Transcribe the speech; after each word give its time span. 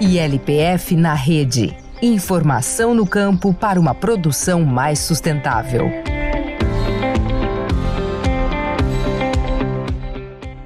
ILPF 0.00 0.96
na 0.96 1.12
rede. 1.12 1.76
Informação 2.00 2.94
no 2.94 3.06
campo 3.06 3.52
para 3.52 3.78
uma 3.78 3.94
produção 3.94 4.64
mais 4.64 5.00
sustentável. 5.00 6.09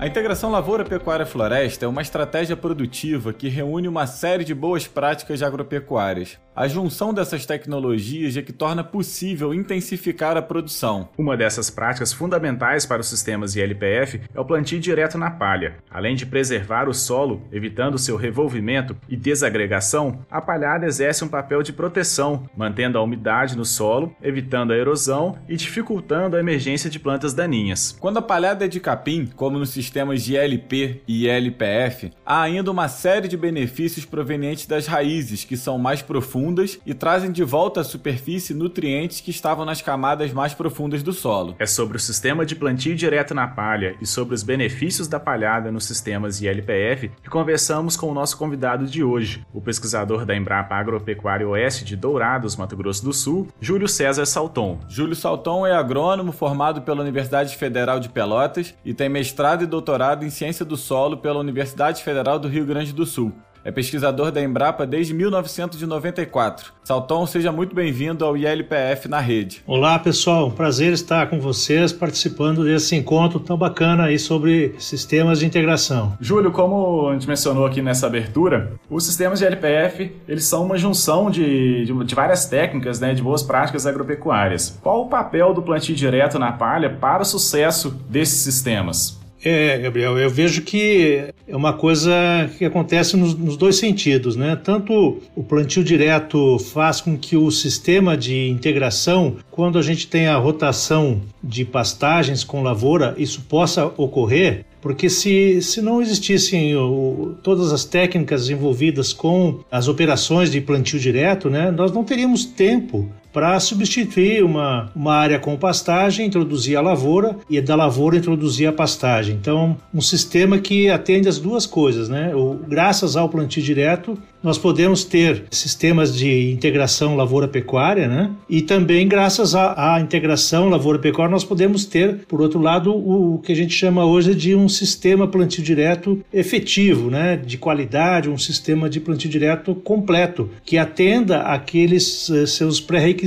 A 0.04 0.06
integração 0.06 0.50
lavoura-pecuária-floresta 0.50 1.86
é 1.86 1.88
uma 1.88 2.02
estratégia 2.02 2.54
produtiva 2.54 3.32
que 3.32 3.48
reúne 3.48 3.88
uma 3.88 4.06
série 4.06 4.44
de 4.44 4.54
boas 4.54 4.86
práticas 4.86 5.42
agropecuárias. 5.42 6.38
A 6.54 6.68
junção 6.68 7.12
dessas 7.12 7.44
tecnologias 7.44 8.36
é 8.36 8.42
que 8.42 8.52
torna 8.52 8.84
possível 8.84 9.52
intensificar 9.52 10.36
a 10.36 10.42
produção. 10.42 11.08
Uma 11.18 11.36
dessas 11.36 11.68
práticas 11.68 12.12
fundamentais 12.12 12.86
para 12.86 13.00
os 13.00 13.08
sistemas 13.08 13.56
ILPF 13.56 14.20
é 14.32 14.38
o 14.38 14.44
plantio 14.44 14.78
direto 14.78 15.18
na 15.18 15.32
palha. 15.32 15.78
Além 15.90 16.14
de 16.14 16.24
preservar 16.24 16.88
o 16.88 16.94
solo, 16.94 17.42
evitando 17.50 17.98
seu 17.98 18.16
revolvimento 18.16 18.96
e 19.08 19.16
desagregação, 19.16 20.20
a 20.30 20.40
palhada 20.40 20.86
exerce 20.86 21.24
um 21.24 21.28
papel 21.28 21.60
de 21.60 21.72
proteção, 21.72 22.48
mantendo 22.56 22.98
a 22.98 23.02
umidade 23.02 23.56
no 23.56 23.64
solo, 23.64 24.14
evitando 24.22 24.72
a 24.72 24.76
erosão 24.76 25.36
e 25.48 25.56
dificultando 25.56 26.36
a 26.36 26.40
emergência 26.40 26.88
de 26.88 27.00
plantas 27.00 27.34
daninhas. 27.34 27.96
Quando 27.98 28.18
a 28.18 28.22
palhada 28.22 28.66
é 28.66 28.68
de 28.68 28.78
capim, 28.78 29.26
como 29.34 29.58
nos 29.58 29.70
sistemas 29.94 30.24
de 30.24 30.34
ILP 30.34 31.02
e 31.06 31.28
ILPF, 31.28 32.10
há 32.26 32.42
ainda 32.42 32.68
uma 32.68 32.88
série 32.88 33.28
de 33.28 33.36
benefícios 33.36 34.04
provenientes 34.04 34.66
das 34.66 34.88
raízes, 34.88 35.44
que 35.44 35.56
são 35.56 35.78
mais 35.78 36.02
profundas 36.02 36.80
e 36.84 36.92
trazem 36.92 37.30
de 37.30 37.44
volta 37.44 37.80
à 37.80 37.84
superfície 37.84 38.52
nutrientes 38.52 39.20
que 39.20 39.30
estavam 39.30 39.64
nas 39.64 39.80
camadas 39.80 40.32
mais 40.32 40.52
profundas 40.52 41.00
do 41.00 41.12
solo. 41.12 41.54
É 41.60 41.66
sobre 41.66 41.96
o 41.96 42.00
sistema 42.00 42.44
de 42.44 42.56
plantio 42.56 42.96
direto 42.96 43.34
na 43.34 43.46
palha 43.46 43.94
e 44.00 44.06
sobre 44.06 44.34
os 44.34 44.42
benefícios 44.42 45.06
da 45.06 45.20
palhada 45.20 45.70
nos 45.70 45.84
sistemas 45.84 46.42
ILPF 46.42 47.12
que 47.22 47.30
conversamos 47.30 47.96
com 47.96 48.10
o 48.10 48.14
nosso 48.14 48.36
convidado 48.36 48.86
de 48.86 49.04
hoje, 49.04 49.46
o 49.54 49.60
pesquisador 49.60 50.26
da 50.26 50.34
Embrapa 50.34 50.74
Agropecuária 50.74 51.48
Oeste 51.48 51.84
de 51.84 51.94
Dourados, 51.94 52.56
Mato 52.56 52.76
Grosso 52.76 53.04
do 53.04 53.12
Sul, 53.12 53.46
Júlio 53.60 53.86
César 53.86 54.26
Salton. 54.26 54.80
Júlio 54.88 55.14
Salton 55.14 55.64
é 55.64 55.72
agrônomo 55.72 56.32
formado 56.32 56.82
pela 56.82 57.00
Universidade 57.00 57.56
Federal 57.56 58.00
de 58.00 58.08
Pelotas 58.08 58.74
e 58.84 58.92
tem 58.92 59.08
mestrado 59.08 59.62
e 59.62 59.66
doutorado 59.66 59.83
em 60.24 60.30
ciência 60.30 60.64
do 60.64 60.76
solo 60.76 61.18
pela 61.18 61.38
Universidade 61.38 62.02
Federal 62.02 62.38
do 62.38 62.48
Rio 62.48 62.64
Grande 62.64 62.92
do 62.92 63.04
Sul. 63.04 63.32
É 63.64 63.72
pesquisador 63.72 64.30
da 64.30 64.42
Embrapa 64.42 64.86
desde 64.86 65.14
1994. 65.14 66.74
Salton, 66.84 67.26
seja 67.26 67.50
muito 67.50 67.74
bem-vindo 67.74 68.22
ao 68.22 68.36
ILPF 68.36 69.08
na 69.08 69.20
rede. 69.20 69.62
Olá, 69.66 69.98
pessoal. 69.98 70.50
Prazer 70.50 70.92
estar 70.92 71.30
com 71.30 71.40
vocês 71.40 71.90
participando 71.90 72.62
desse 72.62 72.94
encontro 72.94 73.40
tão 73.40 73.56
bacana 73.56 74.04
aí 74.04 74.18
sobre 74.18 74.74
sistemas 74.78 75.38
de 75.38 75.46
integração. 75.46 76.14
Júlio, 76.20 76.52
como 76.52 77.08
a 77.08 77.14
gente 77.14 77.26
mencionou 77.26 77.64
aqui 77.64 77.80
nessa 77.80 78.06
abertura, 78.06 78.74
os 78.90 79.06
sistemas 79.06 79.38
de 79.38 79.46
ILPF 79.46 80.14
eles 80.28 80.44
são 80.44 80.66
uma 80.66 80.76
junção 80.76 81.30
de, 81.30 81.86
de, 81.86 82.04
de 82.04 82.14
várias 82.14 82.44
técnicas, 82.44 83.00
né, 83.00 83.14
de 83.14 83.22
boas 83.22 83.42
práticas 83.42 83.86
agropecuárias. 83.86 84.78
Qual 84.82 85.06
o 85.06 85.08
papel 85.08 85.54
do 85.54 85.62
plantio 85.62 85.96
direto 85.96 86.38
na 86.38 86.52
palha 86.52 86.90
para 86.90 87.22
o 87.22 87.24
sucesso 87.24 87.90
desses 88.10 88.42
sistemas? 88.42 89.23
É, 89.44 89.76
Gabriel, 89.76 90.16
eu 90.18 90.30
vejo 90.30 90.62
que 90.62 91.22
é 91.46 91.54
uma 91.54 91.74
coisa 91.74 92.10
que 92.56 92.64
acontece 92.64 93.14
nos, 93.14 93.34
nos, 93.34 93.58
dois 93.58 93.76
sentidos, 93.76 94.36
né? 94.36 94.56
Tanto 94.56 95.20
o 95.36 95.44
plantio 95.44 95.84
direto 95.84 96.58
faz 96.58 97.02
com 97.02 97.14
que 97.18 97.36
o 97.36 97.50
sistema 97.50 98.16
de 98.16 98.48
integração, 98.48 99.36
quando 99.50 99.78
a 99.78 99.82
gente 99.82 100.08
tem 100.08 100.28
a 100.28 100.38
rotação 100.38 101.20
de 101.42 101.62
pastagens 101.62 102.42
com 102.42 102.62
lavoura, 102.62 103.14
isso 103.18 103.42
possa 103.42 103.84
ocorrer, 103.98 104.64
porque 104.80 105.10
se, 105.10 105.60
se 105.60 105.82
não 105.82 106.00
existissem 106.00 106.74
o, 106.74 107.36
todas 107.42 107.70
as 107.70 107.84
técnicas 107.84 108.48
envolvidas 108.48 109.12
com 109.12 109.60
as 109.70 109.88
operações 109.88 110.50
de 110.50 110.58
plantio 110.62 110.98
direto, 110.98 111.50
né, 111.50 111.70
nós 111.70 111.92
não 111.92 112.02
teríamos 112.02 112.46
tempo 112.46 113.10
para 113.34 113.58
substituir 113.58 114.44
uma, 114.44 114.92
uma 114.94 115.16
área 115.16 115.40
com 115.40 115.56
pastagem, 115.56 116.26
introduzir 116.26 116.76
a 116.76 116.80
lavoura 116.80 117.36
e 117.50 117.60
da 117.60 117.74
lavoura 117.74 118.16
introduzir 118.16 118.68
a 118.68 118.72
pastagem. 118.72 119.34
Então, 119.34 119.76
um 119.92 120.00
sistema 120.00 120.56
que 120.58 120.88
atende 120.88 121.28
as 121.28 121.40
duas 121.40 121.66
coisas, 121.66 122.08
né? 122.08 122.32
O, 122.32 122.54
graças 122.54 123.16
ao 123.16 123.28
plantio 123.28 123.60
direto, 123.60 124.16
nós 124.44 124.58
podemos 124.58 125.04
ter 125.04 125.44
sistemas 125.50 126.14
de 126.14 126.52
integração 126.52 127.16
lavoura-pecuária, 127.16 128.06
né? 128.06 128.30
E 128.48 128.62
também, 128.62 129.08
graças 129.08 129.54
à, 129.54 129.98
integração 130.00 130.68
lavoura-pecuária, 130.68 131.32
nós 131.32 131.44
podemos 131.44 131.86
ter, 131.86 132.26
por 132.28 132.40
outro 132.40 132.60
lado, 132.60 132.92
o, 132.94 133.34
o, 133.34 133.38
que 133.38 133.52
a 133.52 133.56
gente 133.56 133.74
chama 133.74 134.04
hoje 134.04 134.34
de 134.34 134.54
um 134.54 134.68
sistema 134.68 135.26
plantio 135.26 135.64
direto 135.64 136.22
efetivo, 136.32 137.10
né? 137.10 137.36
De 137.38 137.56
qualidade, 137.56 138.28
um 138.28 138.38
sistema 138.38 138.88
de 138.88 139.00
plantio 139.00 139.30
direto 139.30 139.74
completo, 139.74 140.50
que 140.62 140.76
atenda 140.76 141.40
aqueles 141.40 142.28
uh, 142.28 142.46
seus 142.46 142.80
pré-requisitos, 142.80 143.23